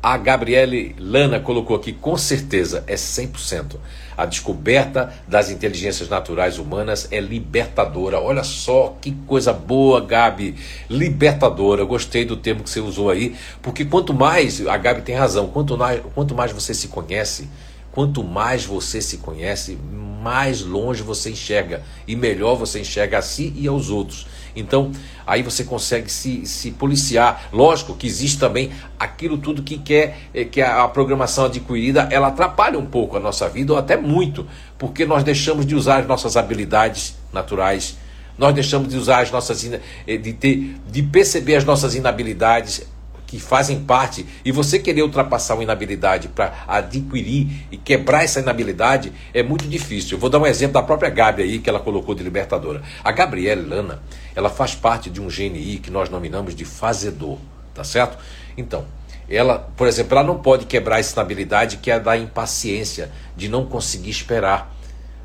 [0.00, 3.74] a Gabriele Lana colocou aqui, com certeza, é 100%.
[4.16, 8.20] A descoberta das inteligências naturais humanas é libertadora.
[8.20, 10.54] Olha só que coisa boa, Gabi.
[10.88, 11.84] Libertadora.
[11.84, 15.76] Gostei do termo que você usou aí, porque quanto mais, a Gabi tem razão, quanto
[16.14, 17.48] quanto mais você se conhece,
[17.92, 19.78] quanto mais você se conhece,
[20.22, 24.26] mais longe você enxerga e melhor você enxerga a si e aos outros.
[24.54, 24.90] Então,
[25.26, 27.48] aí você consegue se, se policiar.
[27.52, 32.78] Lógico que existe também aquilo tudo que quer eh, que a, programação adquirida ela atrapalha
[32.78, 34.46] um pouco a nossa vida, ou até muito,
[34.78, 37.96] porque nós deixamos de usar as nossas habilidades naturais,
[38.36, 39.64] nós deixamos de usar as nossas
[40.06, 42.89] eh, de ter de perceber as nossas inabilidades
[43.30, 49.12] que fazem parte e você querer ultrapassar uma inabilidade para adquirir e quebrar essa inabilidade
[49.32, 50.16] é muito difícil.
[50.16, 52.82] Eu vou dar um exemplo da própria Gabi aí que ela colocou de libertadora.
[53.04, 54.02] A Gabriela Lana,
[54.34, 57.38] ela faz parte de um GNI que nós nominamos de fazedor,
[57.72, 58.18] tá certo?
[58.56, 58.84] Então,
[59.28, 63.64] ela, por exemplo, ela não pode quebrar essa inabilidade que é da impaciência, de não
[63.64, 64.76] conseguir esperar.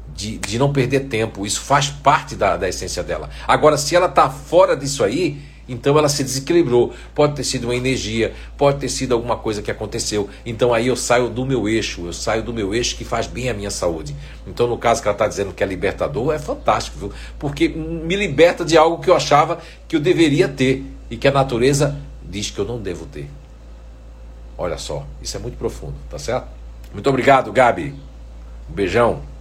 [0.07, 3.31] De, de não perder tempo, isso faz parte da, da essência dela.
[3.47, 6.93] Agora, se ela está fora disso aí, então ela se desequilibrou.
[7.13, 10.29] Pode ter sido uma energia, pode ter sido alguma coisa que aconteceu.
[10.45, 13.49] Então aí eu saio do meu eixo, eu saio do meu eixo que faz bem
[13.49, 14.15] à minha saúde.
[14.47, 17.11] Então, no caso que ela está dizendo que é libertador, é fantástico, viu?
[17.39, 21.31] Porque me liberta de algo que eu achava que eu deveria ter e que a
[21.31, 23.29] natureza diz que eu não devo ter.
[24.57, 26.47] Olha só, isso é muito profundo, tá certo?
[26.93, 27.93] Muito obrigado, Gabi.
[28.69, 29.34] Um beijão.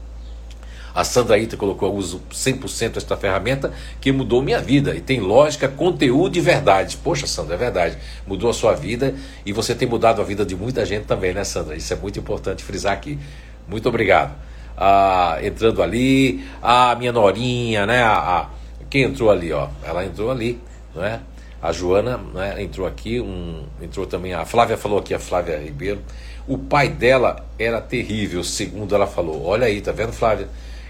[0.94, 4.94] A Sandra Ita colocou, eu uso 100% esta ferramenta que mudou minha vida.
[4.94, 6.96] E tem lógica, conteúdo e verdade.
[6.98, 7.98] Poxa, Sandra, é verdade.
[8.26, 9.14] Mudou a sua vida
[9.44, 11.74] e você tem mudado a vida de muita gente também, né, Sandra?
[11.74, 13.18] Isso é muito importante frisar aqui.
[13.66, 14.36] Muito obrigado.
[14.76, 18.02] Ah, entrando ali, a minha norinha, né?
[18.02, 18.48] A, a,
[18.88, 19.68] quem entrou ali, ó?
[19.82, 20.60] Ela entrou ali,
[20.94, 21.20] não é?
[21.60, 26.02] A Joana né, entrou aqui, um, entrou também, a Flávia falou aqui, a Flávia Ribeiro.
[26.46, 29.46] O pai dela era terrível, segundo ela falou.
[29.46, 30.46] Olha aí, tá vendo, Flávia?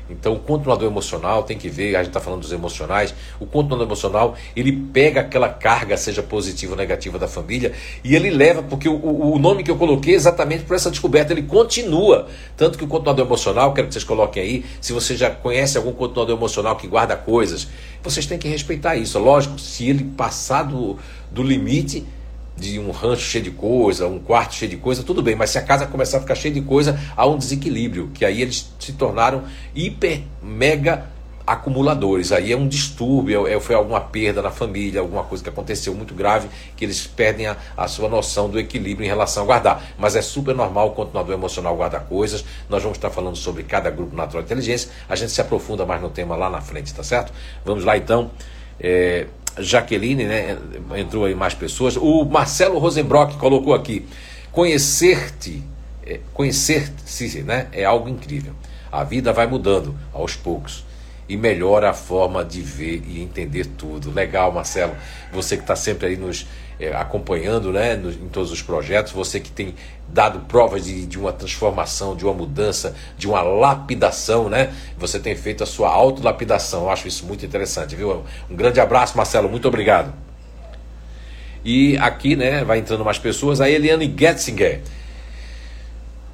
[0.09, 3.15] Então, o controlador emocional tem que ver, a gente está falando dos emocionais.
[3.41, 8.31] O controlador emocional ele pega aquela carga, seja positiva ou negativa, da família e ele
[8.31, 12.29] leva, porque o, o nome que eu coloquei é exatamente por essa descoberta, ele continua.
[12.57, 15.93] Tanto que o controlador emocional, quero que vocês coloquem aí, se você já conhece algum
[15.93, 17.69] controlador emocional que guarda coisas,
[18.03, 19.19] vocês têm que respeitar isso.
[19.19, 20.99] Lógico, se ele passar do,
[21.31, 22.05] do limite,
[22.57, 25.59] de um rancho cheio de coisa, um quarto cheio de coisa, tudo bem, mas se
[25.59, 28.93] a casa começar a ficar cheia de coisa, há um desequilíbrio, que aí eles se
[28.93, 29.45] tornaram
[29.75, 31.15] hiper, mega
[31.47, 32.33] acumuladores.
[32.33, 36.15] Aí é um distúrbio, é, foi alguma perda na família, alguma coisa que aconteceu muito
[36.15, 39.85] grave, que eles perdem a, a sua noção do equilíbrio em relação a guardar.
[39.99, 42.45] Mas é super normal o continuador emocional guardar coisas.
[42.69, 44.91] Nós vamos estar falando sobre cada grupo natural de inteligência.
[45.09, 47.33] A gente se aprofunda mais no tema lá na frente, tá certo?
[47.65, 48.31] Vamos lá então.
[48.81, 49.27] É,
[49.59, 50.59] Jaqueline, né?
[50.97, 51.97] Entrou aí mais pessoas.
[51.97, 54.07] O Marcelo Rosenbrock colocou aqui:
[54.51, 55.63] conhecer-te,
[56.07, 57.69] é, conhecer-se, né?
[57.73, 58.53] É algo incrível.
[58.91, 60.85] A vida vai mudando aos poucos
[61.29, 64.11] e melhora a forma de ver e entender tudo.
[64.13, 64.95] Legal, Marcelo.
[65.33, 66.47] Você que está sempre aí nos
[66.89, 69.75] acompanhando né, no, em todos os projetos, você que tem
[70.09, 74.73] dado provas de, de uma transformação, de uma mudança, de uma lapidação, né?
[74.99, 76.83] Você tem feito a sua autolapidação.
[76.85, 78.25] Eu acho isso muito interessante, viu?
[78.51, 79.49] Um grande abraço, Marcelo.
[79.49, 80.13] Muito obrigado.
[81.65, 83.61] E aqui, né, vai entrando mais pessoas.
[83.61, 84.83] A Eliane Getzinger.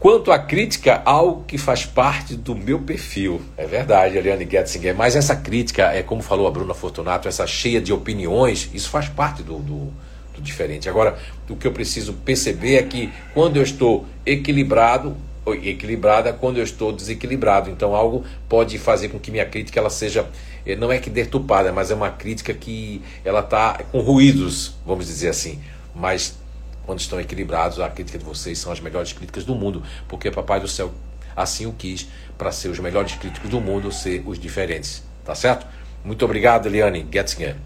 [0.00, 3.40] Quanto à crítica, algo que faz parte do meu perfil.
[3.56, 4.96] É verdade, Eliane Getzinger.
[4.96, 9.08] Mas essa crítica, é como falou a Bruna Fortunato, essa cheia de opiniões, isso faz
[9.08, 9.92] parte do, do
[10.40, 10.88] diferente.
[10.88, 11.18] Agora,
[11.48, 15.16] o que eu preciso perceber é que quando eu estou equilibrado,
[15.46, 17.70] equilibrada quando eu estou desequilibrado.
[17.70, 20.26] Então algo pode fazer com que minha crítica ela seja
[20.66, 25.06] eh, não é que deturpada, mas é uma crítica que ela está com ruídos, vamos
[25.06, 25.60] dizer assim.
[25.94, 26.38] Mas
[26.86, 30.60] quando estão equilibrados, a crítica de vocês são as melhores críticas do mundo, porque Papai
[30.60, 30.92] do Céu
[31.36, 35.02] assim o quis para ser os melhores críticos do mundo, ser os diferentes.
[35.24, 35.66] Tá certo?
[36.04, 37.56] Muito obrigado, Eliane Getzinger.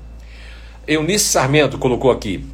[0.86, 2.44] Eunice Sarmento colocou aqui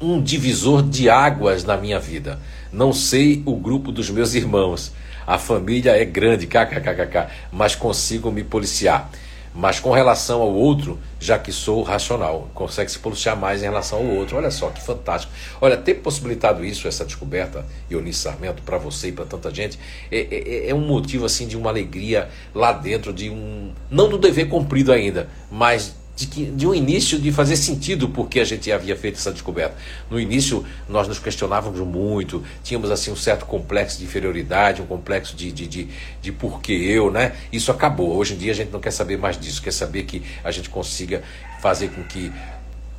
[0.00, 2.38] um divisor de águas na minha vida.
[2.72, 4.92] Não sei o grupo dos meus irmãos.
[5.26, 9.10] A família é grande, kkkk, mas consigo me policiar.
[9.56, 14.00] Mas com relação ao outro, já que sou racional, consegue se policiar mais em relação
[14.00, 14.36] ao outro.
[14.36, 15.32] Olha só que fantástico.
[15.62, 19.78] Olha, ter possibilitado isso, essa descoberta, Eunice Sarmento, para você e para tanta gente,
[20.12, 23.72] é, é, é, um motivo assim de uma alegria lá dentro, de um.
[23.90, 28.40] Não do dever cumprido ainda, mas de, que, de um início de fazer sentido porque
[28.40, 29.76] a gente havia feito essa descoberta.
[30.10, 35.36] No início nós nos questionávamos muito, tínhamos assim um certo complexo de inferioridade, um complexo
[35.36, 35.88] de, de, de,
[36.22, 36.34] de
[36.68, 37.36] eu, né?
[37.52, 38.16] Isso acabou.
[38.16, 40.70] Hoje em dia a gente não quer saber mais disso, quer saber que a gente
[40.70, 41.22] consiga
[41.60, 42.32] fazer com que,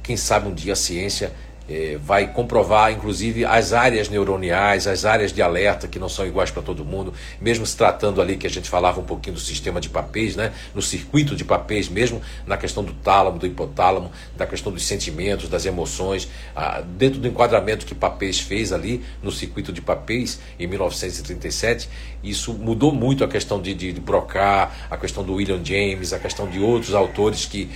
[0.03, 1.33] quem sabe um dia a ciência
[1.69, 6.49] é, vai comprovar, inclusive, as áreas neuroniais, as áreas de alerta que não são iguais
[6.49, 9.81] para todo mundo, mesmo se tratando ali que a gente falava um pouquinho do sistema
[9.81, 10.53] de papéis, né?
[10.73, 15.49] no circuito de papéis mesmo, na questão do tálamo, do hipotálamo, da questão dos sentimentos,
[15.49, 20.67] das emoções, ah, dentro do enquadramento que papéis fez ali no circuito de papéis em
[20.67, 21.89] 1937,
[22.23, 26.19] isso mudou muito a questão de, de, de Broca, a questão do William James, a
[26.19, 27.69] questão de outros autores que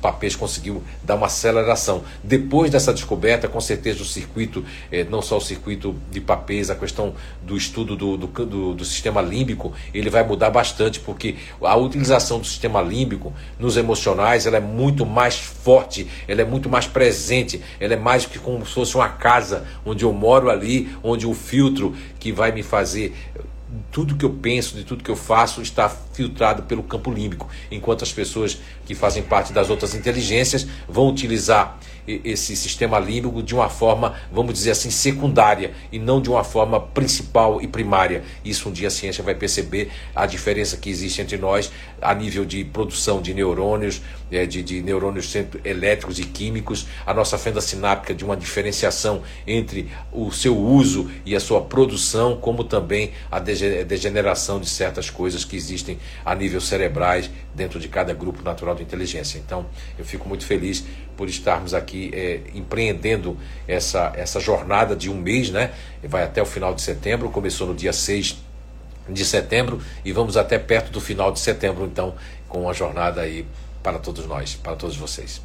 [0.00, 2.04] papéis conseguiu dar uma aceleração.
[2.22, 6.74] Depois dessa descoberta, com certeza o circuito, eh, não só o circuito de papéis, a
[6.74, 11.76] questão do estudo do, do, do, do, sistema límbico, ele vai mudar bastante, porque a
[11.76, 16.86] utilização do sistema límbico nos emocionais ela é muito mais forte, ela é muito mais
[16.86, 21.26] presente, ela é mais que como se fosse uma casa onde eu moro ali, onde
[21.26, 23.14] o filtro que vai me fazer
[23.90, 28.02] tudo que eu penso, de tudo que eu faço, está filtrado pelo campo límbico, enquanto
[28.02, 33.68] as pessoas que fazem parte das outras inteligências vão utilizar esse sistema límbico de uma
[33.68, 38.22] forma, vamos dizer assim, secundária e não de uma forma principal e primária.
[38.44, 42.44] Isso um dia a ciência vai perceber a diferença que existe entre nós a nível
[42.44, 45.34] de produção de neurônios, é, de, de neurônios
[45.64, 51.34] elétricos e químicos, a nossa fenda sináptica de uma diferenciação entre o seu uso e
[51.34, 57.30] a sua produção, como também a degeneração de certas coisas que existem a nível cerebrais
[57.54, 59.38] dentro de cada grupo natural de inteligência.
[59.38, 59.66] Então,
[59.98, 60.84] eu fico muito feliz
[61.16, 63.36] por estarmos aqui é, empreendendo
[63.66, 65.72] essa, essa jornada de um mês, né?
[66.02, 68.36] Vai até o final de setembro, começou no dia 6
[69.08, 72.14] de setembro e vamos até perto do final de setembro, então,
[72.48, 73.46] com uma jornada aí
[73.82, 75.42] para todos nós, para todos vocês.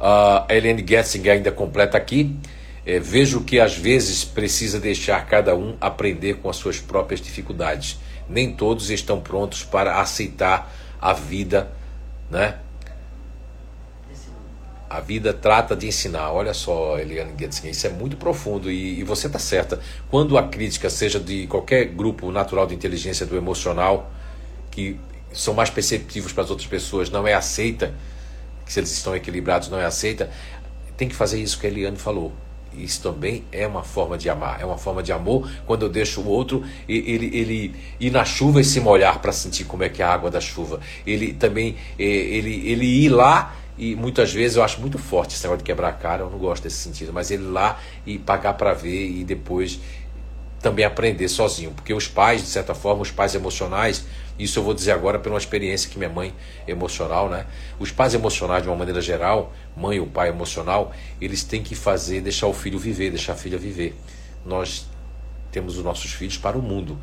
[0.00, 2.36] A Helene Getzinger ainda completa aqui.
[2.86, 7.98] É, vejo que às vezes precisa deixar cada um aprender com as suas próprias dificuldades.
[8.28, 10.70] Nem todos estão prontos para aceitar
[11.00, 11.70] a vida,
[12.30, 12.58] né?
[14.94, 16.30] A vida trata de ensinar.
[16.30, 19.80] Olha só, Eliane Getzinger, isso é muito profundo e, e você está certa.
[20.08, 24.08] Quando a crítica, seja de qualquer grupo natural de inteligência do emocional,
[24.70, 24.96] que
[25.32, 27.92] são mais perceptivos para as outras pessoas, não é aceita,
[28.64, 30.30] que se eles estão equilibrados não é aceita,
[30.96, 32.32] tem que fazer isso que a Eliane falou
[32.76, 36.20] isso também é uma forma de amar, é uma forma de amor quando eu deixo
[36.20, 40.02] o outro ele, ele ir na chuva e se molhar para sentir como é que
[40.02, 40.80] é a água da chuva.
[41.06, 45.58] Ele também ele, ele ir lá e muitas vezes eu acho muito forte esse negócio
[45.58, 48.72] de quebrar a cara, eu não gosto desse sentido, mas ele lá e pagar para
[48.72, 49.80] ver e depois
[50.60, 54.06] também aprender sozinho, porque os pais, de certa forma, os pais emocionais,
[54.38, 56.34] isso eu vou dizer agora pela experiência que minha mãe
[56.66, 57.46] emocional, né?
[57.78, 62.20] Os pais emocionais, de uma maneira geral, mãe ou pai emocional, eles têm que fazer,
[62.20, 63.94] deixar o filho viver, deixar a filha viver.
[64.44, 64.86] Nós
[65.52, 66.98] temos os nossos filhos para o mundo.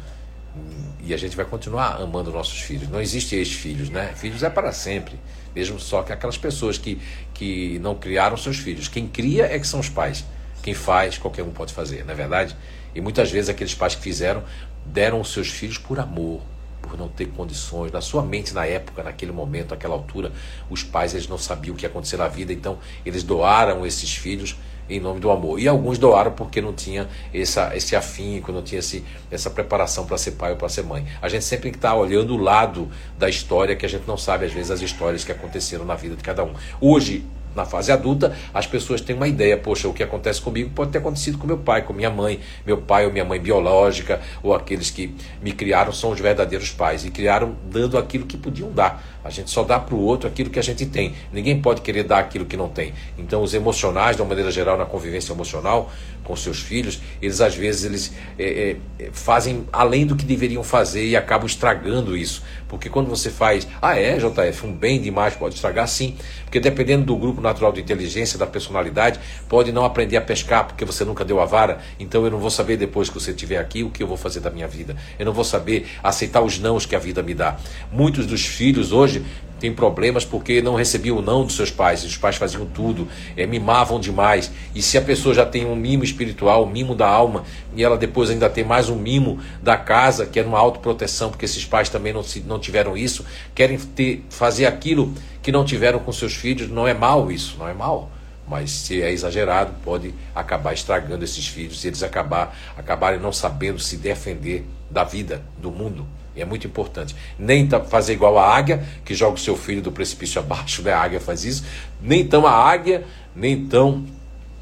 [1.04, 2.90] E a gente vai continuar amando nossos filhos.
[2.90, 4.12] Não existe ex-filhos, né?
[4.16, 5.18] Filhos é para sempre.
[5.56, 7.00] Mesmo só que aquelas pessoas que,
[7.34, 8.88] que não criaram seus filhos.
[8.88, 10.26] Quem cria é que são os pais.
[10.62, 12.56] Quem faz, qualquer um pode fazer, não é verdade?
[12.94, 14.44] E muitas vezes aqueles pais que fizeram
[14.86, 16.42] deram os seus filhos por amor,
[16.82, 17.92] por não ter condições.
[17.92, 20.32] Na sua mente, na época, naquele momento, naquela altura,
[20.70, 24.14] os pais eles não sabiam o que ia acontecer na vida, então eles doaram esses
[24.16, 24.56] filhos
[24.92, 25.60] em nome do amor.
[25.60, 30.18] E alguns doaram porque não tinha essa, esse afinco, não tinha esse, essa preparação para
[30.18, 31.06] ser pai ou para ser mãe.
[31.22, 34.18] A gente sempre tem que estar olhando o lado da história que a gente não
[34.18, 36.54] sabe, às vezes, as histórias que aconteceram na vida de cada um.
[36.80, 37.26] Hoje,
[37.56, 41.00] na fase adulta, as pessoas têm uma ideia, poxa, o que acontece comigo pode ter
[41.00, 44.90] acontecido com meu pai, com minha mãe, meu pai ou minha mãe biológica, ou aqueles
[44.90, 49.04] que me criaram são os verdadeiros pais e criaram dando aquilo que podiam dar.
[49.24, 51.14] A gente só dá para o outro aquilo que a gente tem.
[51.32, 52.94] Ninguém pode querer dar aquilo que não tem.
[53.18, 55.92] Então, os emocionais, de uma maneira geral, na convivência emocional
[56.24, 61.06] com seus filhos, eles às vezes eles é, é, fazem além do que deveriam fazer
[61.06, 62.44] e acabam estragando isso.
[62.68, 66.16] Porque quando você faz, ah, é, JF, um bem demais pode estragar, sim.
[66.46, 69.20] Porque dependendo do grupo natural de inteligência, da personalidade,
[69.50, 71.80] pode não aprender a pescar porque você nunca deu a vara.
[72.00, 74.40] Então, eu não vou saber depois que você estiver aqui o que eu vou fazer
[74.40, 74.96] da minha vida.
[75.18, 77.58] Eu não vou saber aceitar os nãos que a vida me dá.
[77.92, 79.24] Muitos dos filhos hoje
[79.62, 83.08] tem problemas porque não recebiam o não dos seus pais, os pais faziam tudo,
[83.38, 84.52] é, mimavam demais.
[84.74, 87.44] E se a pessoa já tem um mimo espiritual, um mimo da alma,
[87.76, 91.46] e ela depois ainda tem mais um mimo da casa, que é uma autoproteção, porque
[91.46, 96.12] esses pais também não, não tiveram isso, querem ter, fazer aquilo que não tiveram com
[96.12, 98.10] seus filhos, não é mal isso, não é mal.
[98.48, 103.78] Mas se é exagerado, pode acabar estragando esses filhos, se eles acabar, acabarem não sabendo
[103.78, 106.08] se defender da vida, do mundo.
[106.36, 107.16] E é muito importante.
[107.38, 110.94] Nem fazer igual a águia, que joga o seu filho do precipício abaixo, né?
[110.94, 111.66] A águia faz isso.
[112.02, 113.04] Nem tão a águia,
[113.36, 114.06] nem tão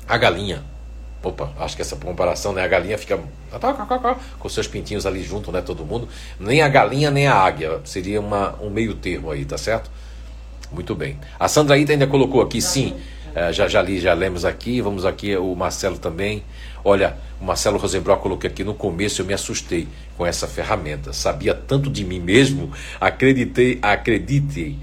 [0.08, 0.64] a galinha.
[1.22, 2.64] Opa, acho que essa comparação, né?
[2.64, 3.20] A galinha fica
[4.40, 5.62] com seus pintinhos ali junto, né?
[5.62, 6.08] Todo mundo.
[6.40, 7.82] Nem a galinha, nem a águia.
[7.84, 9.92] Seria uma, um meio termo aí, tá certo?
[10.72, 11.20] Muito bem.
[11.40, 12.96] A Sandra Ita ainda colocou aqui, sim.
[13.36, 14.82] É, já, já li, já lemos aqui.
[14.82, 16.44] Vamos aqui, o Marcelo também.
[16.84, 21.14] Olha, o Marcelo Rosenbrock colocou aqui no começo, eu me assustei com essa ferramenta.
[21.14, 24.78] Sabia tanto de mim mesmo, acreditei, acreditei.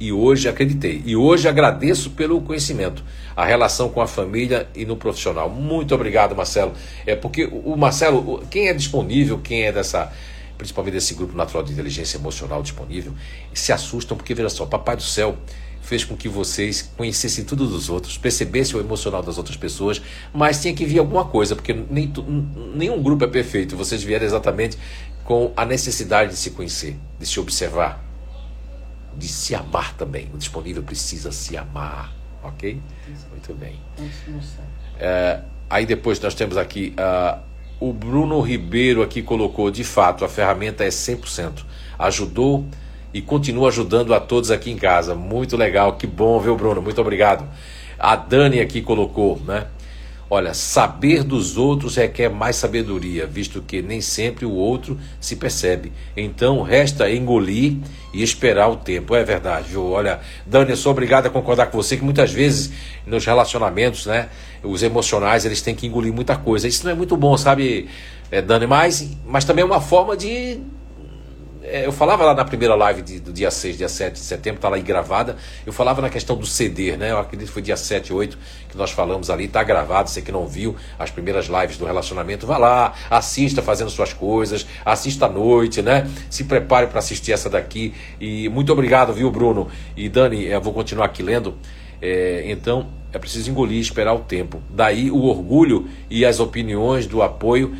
[0.00, 1.02] E hoje acreditei.
[1.04, 3.02] E hoje agradeço pelo conhecimento,
[3.34, 5.50] a relação com a família e no profissional.
[5.50, 6.72] Muito obrigado, Marcelo.
[7.04, 10.12] É porque o Marcelo, quem é disponível, quem é dessa,
[10.56, 13.12] principalmente desse grupo natural de inteligência emocional disponível,
[13.52, 15.36] se assustam porque veja só, Papai do Céu
[15.88, 20.02] fez com que vocês conhecessem tudo dos outros, percebessem o emocional das outras pessoas,
[20.34, 22.12] mas tinha que vir alguma coisa, porque nem,
[22.74, 23.74] nenhum grupo é perfeito.
[23.74, 24.76] Vocês vieram exatamente
[25.24, 28.04] com a necessidade de se conhecer, de se observar,
[29.16, 30.28] de se amar também.
[30.34, 32.80] O disponível precisa se amar, ok?
[33.30, 33.80] Muito bem.
[34.98, 37.40] É, aí depois nós temos aqui uh,
[37.80, 41.64] o Bruno Ribeiro aqui colocou, de fato, a ferramenta é 100%.
[41.98, 42.66] Ajudou
[43.12, 45.14] e continua ajudando a todos aqui em casa.
[45.14, 46.82] Muito legal, que bom, viu, Bruno?
[46.82, 47.48] Muito obrigado.
[47.98, 49.66] A Dani aqui colocou, né?
[50.30, 55.90] Olha, saber dos outros requer mais sabedoria, visto que nem sempre o outro se percebe.
[56.14, 57.78] Então, resta engolir
[58.12, 59.14] e esperar o tempo.
[59.14, 59.90] É verdade, viu?
[59.90, 62.70] Olha, Dani, eu sou obrigado a concordar com você que muitas vezes
[63.06, 64.28] nos relacionamentos, né,
[64.62, 66.68] os emocionais, eles têm que engolir muita coisa.
[66.68, 67.88] Isso não é muito bom, sabe,
[68.30, 68.66] é, Dani?
[68.66, 70.60] Mas, mas também é uma forma de
[71.70, 74.60] é, eu falava lá na primeira live de, do dia 6, dia 7 de setembro,
[74.60, 75.36] tá lá aí gravada.
[75.66, 77.10] Eu falava na questão do CD, né?
[77.10, 78.38] Eu acredito que foi dia 7, 8
[78.68, 80.08] que nós falamos ali, tá gravado.
[80.08, 84.66] Você que não viu as primeiras lives do relacionamento, vá lá, assista fazendo suas coisas,
[84.84, 86.08] assista à noite, né?
[86.30, 87.94] Se prepare para assistir essa daqui.
[88.20, 89.68] E muito obrigado, viu, Bruno?
[89.96, 91.56] E Dani, eu vou continuar aqui lendo.
[92.00, 94.62] É, então, é preciso engolir, esperar o tempo.
[94.70, 97.74] Daí o orgulho e as opiniões do apoio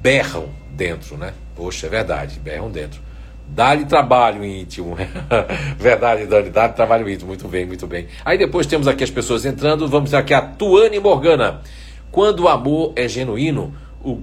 [0.00, 1.32] berram dentro, né?
[1.54, 3.05] Poxa, é verdade, berram dentro.
[3.48, 4.96] Dá-lhe trabalho íntimo.
[5.78, 7.28] Verdade, Dani, dá-lhe trabalho íntimo.
[7.28, 8.06] Muito bem, muito bem.
[8.24, 9.88] Aí depois temos aqui as pessoas entrando.
[9.88, 11.62] Vamos aqui a Tuane Morgana.
[12.10, 13.74] Quando o amor é genuíno,
[14.04, 14.20] o...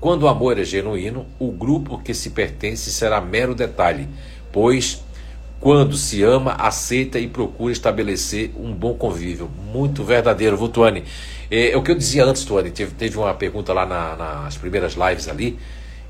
[0.00, 4.08] quando o amor é genuíno, o grupo que se pertence será mero detalhe,
[4.52, 5.02] pois
[5.60, 9.48] quando se ama, aceita e procura estabelecer um bom convívio.
[9.72, 11.04] Muito verdadeiro, viu, Tuane?
[11.48, 12.70] É, é o que eu dizia antes, Tuane.
[12.70, 15.58] Teve, teve uma pergunta lá na, nas primeiras lives ali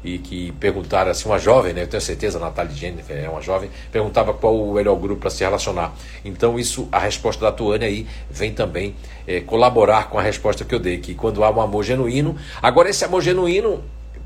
[0.04, 3.40] e que perguntaram assim, uma jovem, né, eu tenho certeza, a Natália Jennifer é uma
[3.40, 5.94] jovem, perguntava qual o melhor grupo para se relacionar.
[6.24, 8.94] Então isso, a resposta da Tuane aí vem também
[9.26, 12.90] é, colaborar com a resposta que eu dei, que quando há um amor genuíno, agora
[12.90, 13.82] esse amor genuíno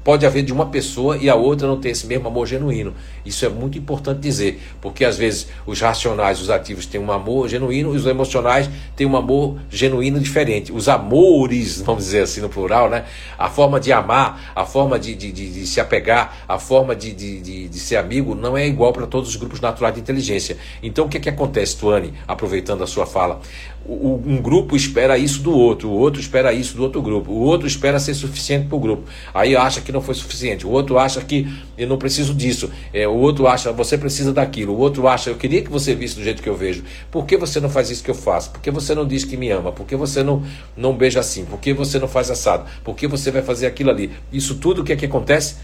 [0.07, 2.95] pode haver de uma pessoa e a outra não ter esse mesmo amor genuíno.
[3.25, 7.49] Isso é muito importante dizer, porque às vezes os racionais, os ativos têm um amor
[7.49, 10.73] genuíno e os emocionais têm um amor genuíno diferente.
[10.73, 13.05] Os amores, vamos dizer assim no plural, né?
[13.37, 17.13] A forma de amar, a forma de, de, de, de se apegar, a forma de,
[17.13, 20.57] de, de, ser amigo não é igual para todos os grupos naturais de inteligência.
[20.85, 23.41] Então o que, é que acontece, Tuane, aproveitando a sua fala?
[23.89, 27.67] um grupo espera isso do outro, o outro espera isso do outro grupo, o outro
[27.69, 31.23] espera ser suficiente para o grupo, aí acha que não foi suficiente, o outro acha
[31.23, 35.31] que eu não preciso disso, é, o outro acha você precisa daquilo, o outro acha
[35.31, 37.91] eu queria que você visse do jeito que eu vejo, por que você não faz
[37.91, 38.51] isso que eu faço?
[38.51, 39.73] Por que você não diz que me ama?
[39.73, 40.45] Por que você não,
[40.77, 41.47] não beija assim?
[41.47, 42.69] Por que você não faz assado?
[42.85, 44.13] Por que você vai fazer aquilo ali?
[44.31, 45.57] Isso tudo o que é que acontece?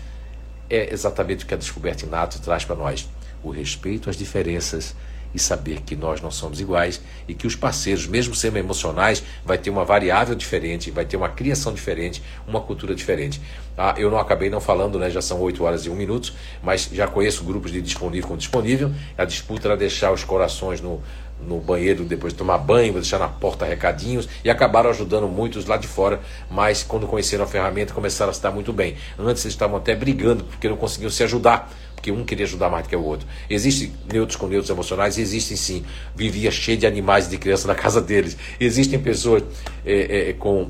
[0.70, 3.07] É exatamente o que a descoberta inato traz para nós:
[3.45, 4.95] o respeito às diferenças
[5.35, 9.59] e saber que nós não somos iguais e que os parceiros, mesmo sendo emocionais, vai
[9.59, 13.41] ter uma variável diferente, vai ter uma criação diferente, uma cultura diferente.
[13.76, 15.08] Ah, eu não acabei não falando, né?
[15.10, 18.92] Já são 8 horas e 1 minuto, mas já conheço grupos de disponível com disponível.
[19.16, 21.00] A disputa era deixar os corações no,
[21.40, 25.76] no banheiro depois de tomar banho, deixar na porta recadinhos e acabaram ajudando muitos lá
[25.76, 26.20] de fora,
[26.50, 28.96] mas quando conheceram a ferramenta começaram a se dar muito bem.
[29.18, 32.82] Antes eles estavam até brigando porque não conseguiam se ajudar porque um queria ajudar mais
[32.82, 33.28] do que o outro.
[33.48, 35.18] Existem neutros com neutros emocionais?
[35.18, 35.84] Existem sim.
[36.16, 38.36] Vivia cheio de animais de crianças na casa deles.
[38.58, 39.44] Existem pessoas
[39.86, 40.68] é, é, com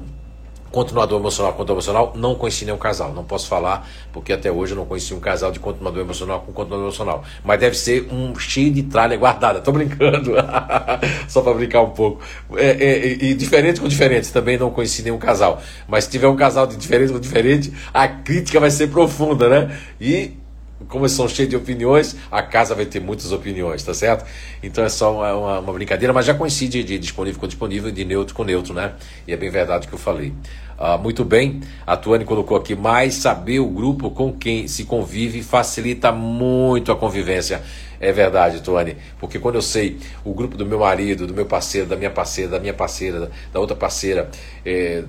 [0.72, 3.12] continuador emocional contra emocional, não conheci nenhum casal.
[3.12, 6.52] Não posso falar, porque até hoje eu não conheci um casal de continuador emocional com
[6.52, 7.22] continuador emocional.
[7.44, 9.60] Mas deve ser um cheio de tralha guardada.
[9.60, 10.32] Tô brincando.
[11.28, 12.22] Só para brincar um pouco.
[12.56, 15.62] É, é, e diferente com diferente, também não conheci nenhum casal.
[15.86, 19.78] Mas se tiver um casal de diferente com diferente, a crítica vai ser profunda, né?
[20.00, 20.41] E
[20.88, 24.24] como eles são cheios de opiniões, a casa vai ter muitas opiniões, tá certo?
[24.62, 28.04] Então é só uma, uma, brincadeira, mas já conheci de, disponível com disponível e de
[28.04, 28.92] neutro com neutro, né?
[29.26, 30.32] E é bem verdade o que eu falei.
[30.78, 35.42] Ah, muito bem, a Tuane colocou aqui, mais saber o grupo com quem se convive
[35.42, 37.62] facilita muito a convivência.
[38.00, 41.86] É verdade, Tuane, porque quando eu sei o grupo do meu marido, do meu parceiro,
[41.86, 44.28] da minha parceira, da minha parceira, da outra parceira,
[44.66, 45.04] é,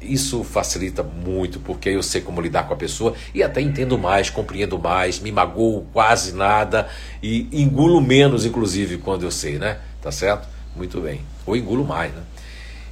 [0.00, 4.30] isso facilita muito, porque eu sei como lidar com a pessoa e até entendo mais,
[4.30, 6.88] compreendo mais, me magoo quase nada
[7.22, 9.78] e engulo menos, inclusive, quando eu sei, né?
[10.00, 10.48] Tá certo?
[10.76, 11.20] Muito bem.
[11.44, 12.22] Ou engulo mais, né?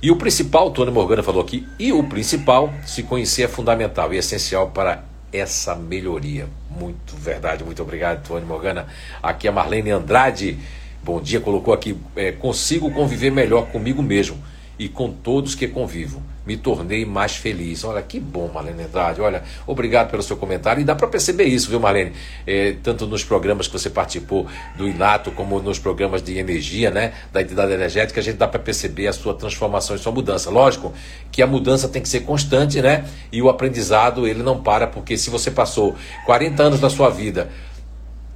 [0.02, 4.18] E o principal, Tony Morgana falou aqui, e o principal, se conhecer é fundamental e
[4.18, 6.48] essencial para essa melhoria.
[6.70, 8.86] Muito verdade, muito obrigado, Tony Morgana.
[9.22, 10.59] Aqui é a Marlene Andrade.
[11.02, 14.36] Bom dia, colocou aqui, é, consigo conviver melhor comigo mesmo
[14.79, 17.83] e com todos que convivo me tornei mais feliz.
[17.83, 19.20] Olha, que bom, Marlene Andrade.
[19.20, 20.81] Olha, obrigado pelo seu comentário.
[20.81, 22.12] E dá para perceber isso, viu, Marlene?
[22.47, 24.47] É, tanto nos programas que você participou
[24.77, 27.12] do Inato, como nos programas de energia, né?
[27.33, 30.49] Da entidade energética, a gente dá para perceber a sua transformação e sua mudança.
[30.49, 30.95] Lógico
[31.33, 33.05] que a mudança tem que ser constante, né?
[33.33, 37.51] E o aprendizado, ele não para, porque se você passou 40 anos da sua vida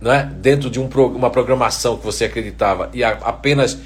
[0.00, 3.78] né, dentro de um, uma programação que você acreditava e a, apenas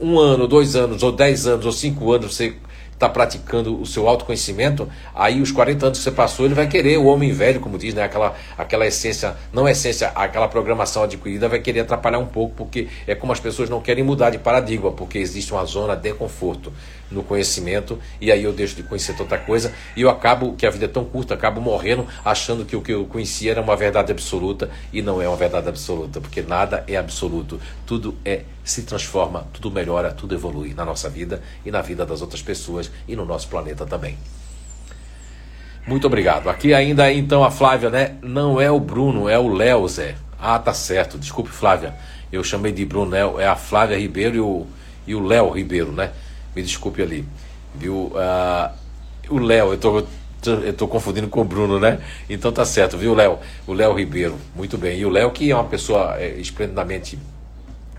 [0.00, 2.54] um ano, dois anos, ou dez anos, ou cinco anos você
[2.96, 6.96] está praticando o seu autoconhecimento, aí os 40 anos que você passou, ele vai querer,
[6.96, 11.58] o homem velho, como diz, né, aquela, aquela essência, não essência, aquela programação adquirida vai
[11.58, 15.18] querer atrapalhar um pouco, porque é como as pessoas não querem mudar de paradigma, porque
[15.18, 16.72] existe uma zona de conforto
[17.10, 20.70] no conhecimento, e aí eu deixo de conhecer tanta coisa, e eu acabo, que a
[20.70, 24.12] vida é tão curta, acabo morrendo achando que o que eu conhecia era uma verdade
[24.12, 29.46] absoluta, e não é uma verdade absoluta, porque nada é absoluto, tudo é se transforma,
[29.52, 33.24] tudo melhora, tudo evolui na nossa vida e na vida das outras pessoas e no
[33.24, 34.18] nosso planeta também.
[35.86, 36.50] Muito obrigado.
[36.50, 38.16] Aqui ainda então a Flávia, né?
[38.20, 40.16] Não é o Bruno, é o Léo, Zé.
[40.36, 41.16] Ah, tá certo.
[41.16, 41.94] Desculpe, Flávia.
[42.32, 43.38] Eu chamei de Brunel.
[43.38, 44.66] É a Flávia Ribeiro e o,
[45.06, 46.10] e o Léo Ribeiro, né?
[46.56, 47.22] Me desculpe ali.
[47.74, 48.06] Viu?
[48.14, 48.72] Uh,
[49.28, 50.02] o Léo, eu tô,
[50.50, 52.00] eu tô confundindo com o Bruno, né?
[52.30, 53.38] Então tá certo, viu, Léo?
[53.66, 54.38] O Léo Ribeiro.
[54.54, 54.98] Muito bem.
[54.98, 57.18] E o Léo, que é uma pessoa é, esplendidamente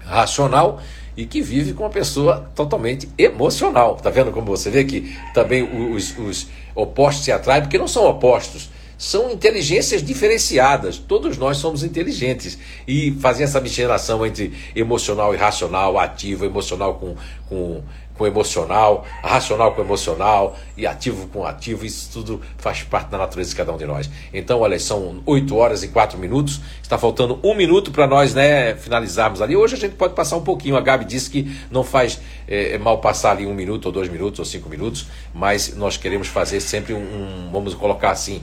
[0.03, 0.81] racional
[1.15, 3.95] e que vive com uma pessoa totalmente emocional.
[3.97, 5.61] Tá vendo como você vê que também
[5.93, 10.97] os, os opostos se atraem, porque não são opostos, são inteligências diferenciadas.
[10.97, 12.57] Todos nós somos inteligentes.
[12.87, 17.15] E fazer essa miscigenação entre emocional e racional, ativo, emocional com,
[17.47, 17.83] com,
[18.17, 23.51] com emocional, racional com emocional e ativo com ativo, isso tudo faz parte da natureza
[23.51, 24.09] de cada um de nós.
[24.33, 28.75] Então, olha, são 8 horas e 4 minutos, está faltando um minuto para nós né,
[28.75, 29.55] finalizarmos ali.
[29.55, 32.97] Hoje a gente pode passar um pouquinho, a Gabi disse que não faz é, mal
[32.99, 36.93] passar ali um minuto, ou dois minutos, ou cinco minutos, mas nós queremos fazer sempre
[36.93, 38.41] um, um vamos colocar assim,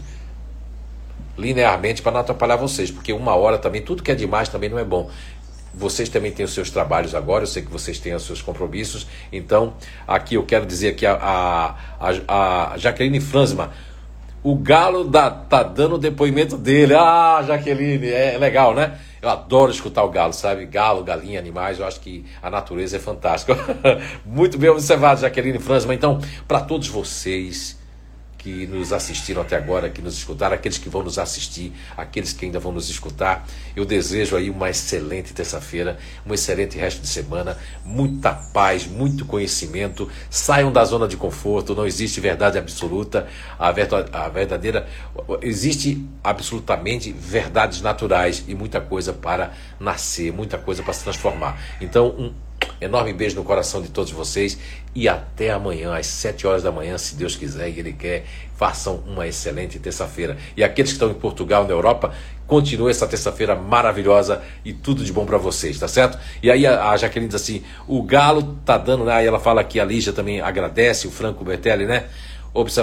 [1.36, 4.78] linearmente para não atrapalhar vocês, porque uma hora também, tudo que é demais também não
[4.78, 5.10] é bom.
[5.72, 9.06] Vocês também têm os seus trabalhos agora, eu sei que vocês têm os seus compromissos.
[9.32, 9.74] Então,
[10.06, 11.74] aqui eu quero dizer que a, a,
[12.28, 13.72] a, Jaqueline Franzma,
[14.42, 16.94] o Galo da, tá dando o depoimento dele.
[16.94, 18.98] Ah, Jaqueline, é, é legal, né?
[19.20, 20.66] Eu adoro escutar o galo, sabe?
[20.66, 23.56] Galo, galinha, animais, eu acho que a natureza é fantástica.
[24.22, 25.94] Muito bem observado, Jaqueline Franzma.
[25.94, 27.82] Então, para todos vocês
[28.44, 32.44] que nos assistiram até agora, que nos escutaram, aqueles que vão nos assistir, aqueles que
[32.44, 33.48] ainda vão nos escutar.
[33.74, 40.10] Eu desejo aí uma excelente terça-feira, um excelente resto de semana, muita paz, muito conhecimento.
[40.28, 43.26] Saiam da zona de conforto, não existe verdade absoluta.
[43.58, 43.72] A,
[44.28, 44.86] verdadeira.
[45.40, 51.58] Existe absolutamente verdades naturais e muita coisa para nascer, muita coisa para se transformar.
[51.80, 52.43] Então, um
[52.80, 54.58] Enorme beijo no coração de todos vocês
[54.94, 58.24] e até amanhã, às 7 horas da manhã, se Deus quiser e Ele quer.
[58.56, 60.36] Façam uma excelente terça-feira.
[60.56, 62.12] E aqueles que estão em Portugal, na Europa,
[62.46, 66.18] continue essa terça-feira maravilhosa e tudo de bom para vocês, tá certo?
[66.42, 69.12] E aí a, Jaqueline diz assim: o Galo tá dando, né?
[69.14, 72.04] Aí ela fala que a Lígia também agradece, o Franco Bertelli, né?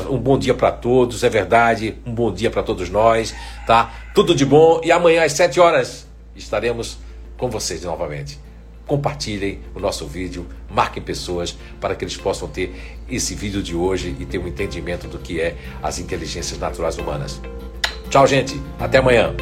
[0.09, 1.95] Um bom dia para todos, é verdade.
[2.05, 3.33] Um bom dia para todos nós,
[3.65, 3.93] tá?
[4.13, 4.81] Tudo de bom.
[4.83, 6.97] E amanhã às 7 horas estaremos
[7.37, 8.50] com vocês novamente
[8.91, 14.13] compartilhem o nosso vídeo, marquem pessoas para que eles possam ter esse vídeo de hoje
[14.19, 17.39] e ter um entendimento do que é as inteligências naturais humanas.
[18.09, 18.61] Tchau, gente.
[18.77, 19.33] Até amanhã.